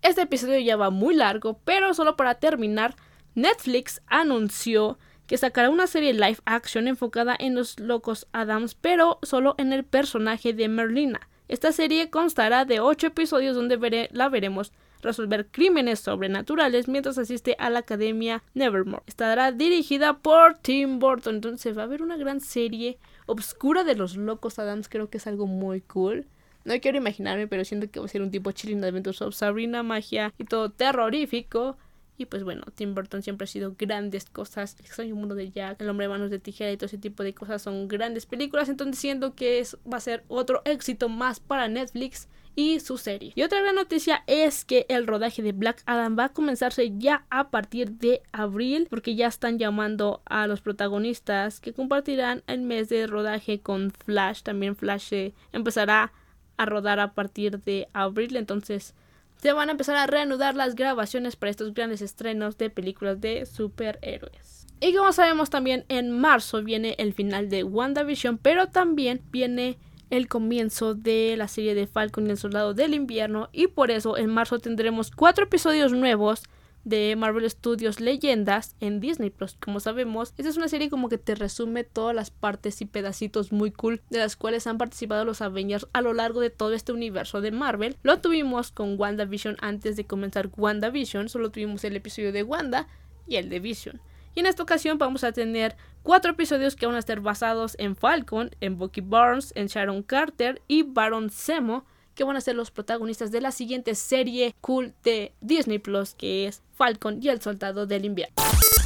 Este 0.02 0.24
episodio 0.24 0.60
ya 0.60 0.76
va 0.76 0.90
muy 0.90 1.16
largo, 1.16 1.62
pero 1.64 1.94
solo 1.94 2.18
para 2.18 2.36
terminar, 2.36 2.94
Netflix 3.34 4.02
anunció 4.08 5.00
que 5.26 5.38
sacará 5.38 5.70
una 5.70 5.88
serie 5.88 6.12
live 6.12 6.40
action 6.44 6.90
enfocada 6.90 7.34
en 7.40 7.56
los 7.56 7.80
locos 7.80 8.28
Adams, 8.34 8.76
pero 8.76 9.20
solo 9.24 9.56
en 9.58 9.72
el 9.72 9.86
personaje 9.86 10.52
de 10.52 10.68
Merlina. 10.68 11.30
Esta 11.48 11.72
serie 11.72 12.10
constará 12.10 12.66
de 12.66 12.82
8 12.82 13.08
episodios 13.08 13.56
donde 13.56 14.10
la 14.12 14.28
veremos 14.28 14.74
resolver 15.02 15.48
crímenes 15.48 16.02
sobrenaturales 16.02 16.90
mientras 16.90 17.18
asiste 17.18 17.56
a 17.58 17.70
la 17.70 17.80
Academia 17.80 18.44
Nevermore. 18.54 19.04
Estará 19.06 19.54
dirigida 19.54 20.18
por 20.18 20.58
Tim 20.58 21.00
Burton, 21.00 21.36
entonces 21.36 21.78
va 21.78 21.84
a 21.84 21.86
haber 21.86 22.02
una 22.02 22.18
gran 22.18 22.42
serie 22.42 22.98
obscura 23.28 23.84
de 23.84 23.96
los 23.96 24.18
locos 24.18 24.58
Adams, 24.58 24.90
creo 24.90 25.10
que 25.10 25.18
es 25.18 25.28
algo 25.28 25.46
muy 25.46 25.82
cool. 25.82 26.26
No 26.66 26.78
quiero 26.82 26.98
imaginarme, 26.98 27.48
pero 27.48 27.64
siento 27.64 27.90
que 27.90 28.00
va 28.00 28.08
a 28.08 28.10
ser 28.10 28.22
un 28.22 28.32
tipo 28.32 28.52
Chilling 28.52 28.84
Adventures 28.84 29.22
of 29.22 29.36
Sabrina, 29.36 29.84
magia 29.84 30.34
y 30.38 30.44
todo 30.44 30.70
terrorífico. 30.70 31.78
Y 32.18 32.26
pues 32.26 32.44
bueno, 32.44 32.64
Tim 32.74 32.96
Burton 32.96 33.22
siempre 33.22 33.46
ha 33.46 33.48
sido 33.48 33.76
grandes 33.78 34.26
cosas. 34.26 34.76
El 34.80 34.86
extraño 34.86 35.16
mundo 35.16 35.36
de 35.36 35.52
Jack, 35.52 35.80
El 35.80 35.90
hombre 35.90 36.06
de 36.06 36.10
manos 36.10 36.32
de 36.32 36.40
tijera 36.40 36.72
y 36.72 36.78
todo 36.78 36.88
ese 36.88 36.98
tipo 36.98 37.24
de 37.24 37.34
cosas 37.34 37.62
son 37.62 37.88
grandes 37.88 38.26
películas. 38.26 38.70
Entonces 38.70 39.00
siento 39.00 39.36
que 39.36 39.60
es, 39.60 39.78
va 39.92 39.98
a 39.98 40.02
ser 40.02 40.24
otro 40.28 40.62
éxito 40.66 41.10
más 41.10 41.40
para 41.40 41.68
Netflix 41.68 42.28
y 42.58 42.80
su 42.80 42.98
serie. 42.98 43.34
Y 43.36 43.44
otra 43.44 43.62
gran 43.62 43.76
noticia 43.76 44.24
es 44.26 44.66
que 44.66 44.88
el 44.90 45.06
rodaje 45.06 45.44
de 45.44 45.52
Black 45.52 45.84
Adam 45.86 46.18
va 46.18 46.26
a 46.26 46.34
comenzarse 46.34 46.92
ya 46.98 47.24
a 47.30 47.52
partir 47.52 47.92
de 47.92 48.24
abril, 48.32 48.88
porque 48.90 49.16
ya 49.16 49.28
están 49.28 49.60
llamando 49.60 50.24
a 50.26 50.48
los 50.48 50.62
protagonistas 50.62 51.60
que 51.60 51.72
compartirán 51.72 52.42
el 52.48 52.62
mes 52.62 52.90
de 52.90 53.06
rodaje 53.06 53.60
con 53.60 53.92
Flash. 53.92 54.42
También 54.42 54.76
Flash 54.76 55.14
empezará 55.54 56.12
a 56.58 56.66
rodar 56.66 57.00
a 57.00 57.14
partir 57.14 57.62
de 57.62 57.90
abril, 57.94 58.36
entonces 58.36 58.96
se 59.40 59.54
van 59.54 59.70
a 59.70 59.74
empezar 59.74 59.96
a 59.96 60.08
reanudar 60.08 60.56
las 60.56 60.74
grabaciones 60.74 61.36
para 61.36 61.52
estos 61.52 61.76
grandes 61.76 62.02
estrenos 62.02 62.58
de 62.58 62.72
películas 62.72 63.22
de 63.22 63.46
superhéroes. 63.46 64.66
Y 64.80 64.96
como 64.96 65.14
sabemos 65.14 65.52
también 65.52 65.86
en 65.90 66.10
marzo 66.10 66.64
viene 66.64 66.96
el 66.98 67.14
final 67.14 67.50
de 67.50 67.64
WandaVision, 67.64 68.40
pero 68.40 68.70
también 68.70 69.22
viene 69.30 69.78
el 70.10 70.28
comienzo 70.28 70.96
de 70.96 71.36
la 71.38 71.48
serie 71.48 71.76
de 71.76 71.88
Falcon 71.88 72.28
y 72.28 72.32
el 72.32 72.38
Soldado 72.38 72.74
del 72.74 72.94
Invierno 72.94 73.50
y 73.52 73.68
por 73.68 73.92
eso 73.92 74.18
en 74.18 74.30
marzo 74.30 74.60
tendremos 74.60 75.12
cuatro 75.12 75.46
episodios 75.46 75.92
nuevos 75.92 76.44
de 76.88 77.18
Marvel 77.18 77.50
Studios 77.50 78.00
Leyendas 78.00 78.78
en 78.80 79.02
Disney 79.02 79.30
Plus. 79.30 79.58
Como 79.60 79.82
sabemos, 79.82 80.34
esta 80.38 80.50
es 80.50 80.56
una 80.56 80.70
serie 80.70 80.90
como 80.90 81.10
que 81.10 81.18
te 81.18 81.36
resume 81.36 81.84
todas 81.84 82.16
las 82.16 82.32
partes 82.32 82.82
y 82.82 82.86
pedacitos 82.86 83.52
muy 83.52 83.72
cool 83.72 84.02
de 84.10 84.20
las 84.20 84.38
cuales 84.38 84.68
han 84.68 84.78
participado 84.78 85.26
los 85.26 85.42
Avengers 85.42 85.88
a 85.92 86.02
lo 86.02 86.14
largo 86.14 86.40
de 86.40 86.50
todo 86.50 86.72
este 86.72 86.94
universo 86.94 87.42
de 87.42 87.52
Marvel. 87.52 87.98
Lo 88.04 88.22
tuvimos 88.22 88.72
con 88.72 88.98
WandaVision 88.98 89.58
antes 89.60 89.98
de 89.98 90.06
comenzar 90.06 90.50
WandaVision, 90.56 91.28
solo 91.28 91.52
tuvimos 91.52 91.84
el 91.84 91.98
episodio 91.98 92.32
de 92.32 92.44
Wanda 92.44 92.88
y 93.28 93.36
el 93.36 93.50
de 93.50 93.60
Vision. 93.60 94.00
Y 94.38 94.42
en 94.42 94.46
esta 94.46 94.62
ocasión 94.62 95.00
vamos 95.00 95.24
a 95.24 95.32
tener 95.32 95.76
cuatro 96.04 96.34
episodios 96.34 96.76
que 96.76 96.86
van 96.86 96.94
a 96.94 97.00
estar 97.00 97.22
basados 97.22 97.76
en 97.80 97.96
Falcon, 97.96 98.52
en 98.62 98.78
Bucky 98.78 99.02
Barnes, 99.02 99.52
en 99.56 99.66
Sharon 99.66 100.04
Carter 100.04 100.62
y 100.68 100.84
Baron 100.84 101.32
Zemo, 101.32 101.86
que 102.14 102.24
van 102.24 102.36
a 102.36 102.42
ser 102.42 102.56
los 102.56 102.70
protagonistas 102.70 103.32
de 103.32 103.42
la 103.42 103.52
siguiente 103.52 103.96
serie 103.96 104.54
cool 104.62 104.94
de 105.04 105.34
Disney 105.42 105.80
Plus, 105.80 106.14
que 106.14 106.46
es 106.46 106.62
Falcon 106.76 107.18
y 107.20 107.30
el 107.30 107.42
Soldado 107.42 107.88
del 107.88 108.06
Invierno. 108.06 108.36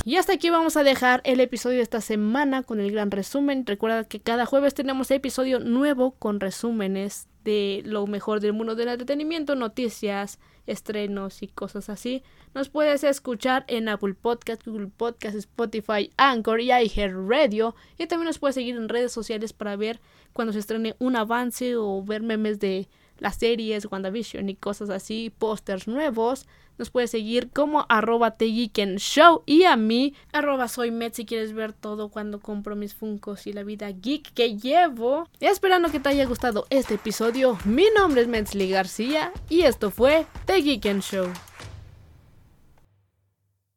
Y 0.06 0.16
hasta 0.16 0.32
aquí 0.32 0.50
vamos 0.50 0.78
a 0.78 0.84
dejar 0.84 1.20
el 1.26 1.42
episodio 1.42 1.80
de 1.80 1.84
esta 1.84 2.00
semana 2.00 2.64
con 2.64 2.80
el 2.80 2.90
gran 2.90 3.12
resumen. 3.12 3.66
Recuerda 3.66 4.06
que 4.06 4.22
cada 4.22 4.46
jueves 4.46 4.74
tenemos 4.74 5.12
episodio 5.12 5.60
nuevo 5.60 6.12
con 6.12 6.40
resúmenes 6.40 7.28
de 7.44 7.82
lo 7.84 8.08
mejor 8.08 8.40
del 8.40 8.54
mundo 8.54 8.76
del 8.76 8.88
entretenimiento, 8.88 9.56
noticias, 9.56 10.40
estrenos 10.68 11.42
y 11.44 11.48
cosas 11.48 11.90
así. 11.90 12.24
Nos 12.54 12.70
puedes 12.70 13.04
escuchar 13.04 13.66
en 13.68 13.90
Apple 13.90 14.14
Podcast, 14.14 14.66
Google 14.66 14.88
Podcast, 14.96 15.36
Spotify, 15.36 16.12
Anchor 16.18 16.62
y 16.62 16.72
iHeartRadio. 16.72 17.76
Y 17.98 18.08
también 18.08 18.28
nos 18.28 18.40
puedes 18.40 18.56
seguir 18.56 18.76
en 18.76 18.90
redes 18.90 19.12
sociales 19.12 19.54
para 19.54 19.76
ver 19.76 20.00
cuando 20.34 20.54
se 20.54 20.60
estrene 20.60 20.96
un 21.00 21.16
avance 21.16 21.76
o 21.76 22.04
ver 22.04 22.22
memes 22.22 22.60
de 22.60 22.88
las 23.22 23.38
series, 23.38 23.88
WandaVision 23.90 24.50
y 24.50 24.56
cosas 24.56 24.90
así, 24.90 25.32
pósters 25.38 25.88
nuevos. 25.88 26.48
Nos 26.78 26.90
puedes 26.90 27.12
seguir 27.12 27.52
como 27.52 27.86
arroba 27.90 28.36
Show 28.40 29.44
y 29.46 29.64
a 29.64 29.76
mí 29.76 30.16
arroba 30.34 30.68
soy 30.68 30.90
Met 30.90 31.14
si 31.14 31.26
quieres 31.26 31.54
ver 31.54 31.74
todo 31.74 32.10
cuando 32.10 32.40
compro 32.40 32.76
mis 32.76 32.96
funcos 32.96 33.46
y 33.46 33.54
la 33.54 33.64
vida 33.64 33.92
geek 33.92 34.34
que 34.34 34.58
llevo. 34.58 35.28
Esperando 35.40 35.92
que 35.92 36.00
te 36.00 36.10
haya 36.10 36.26
gustado 36.26 36.66
este 36.72 36.96
episodio, 36.96 37.58
mi 37.66 37.86
nombre 37.96 38.22
es 38.22 38.28
Metzli 38.28 38.70
García 38.70 39.32
y 39.48 39.62
esto 39.62 39.92
fue 39.92 40.26
The 40.48 40.62
Geek 40.62 41.00
Show. 41.02 41.28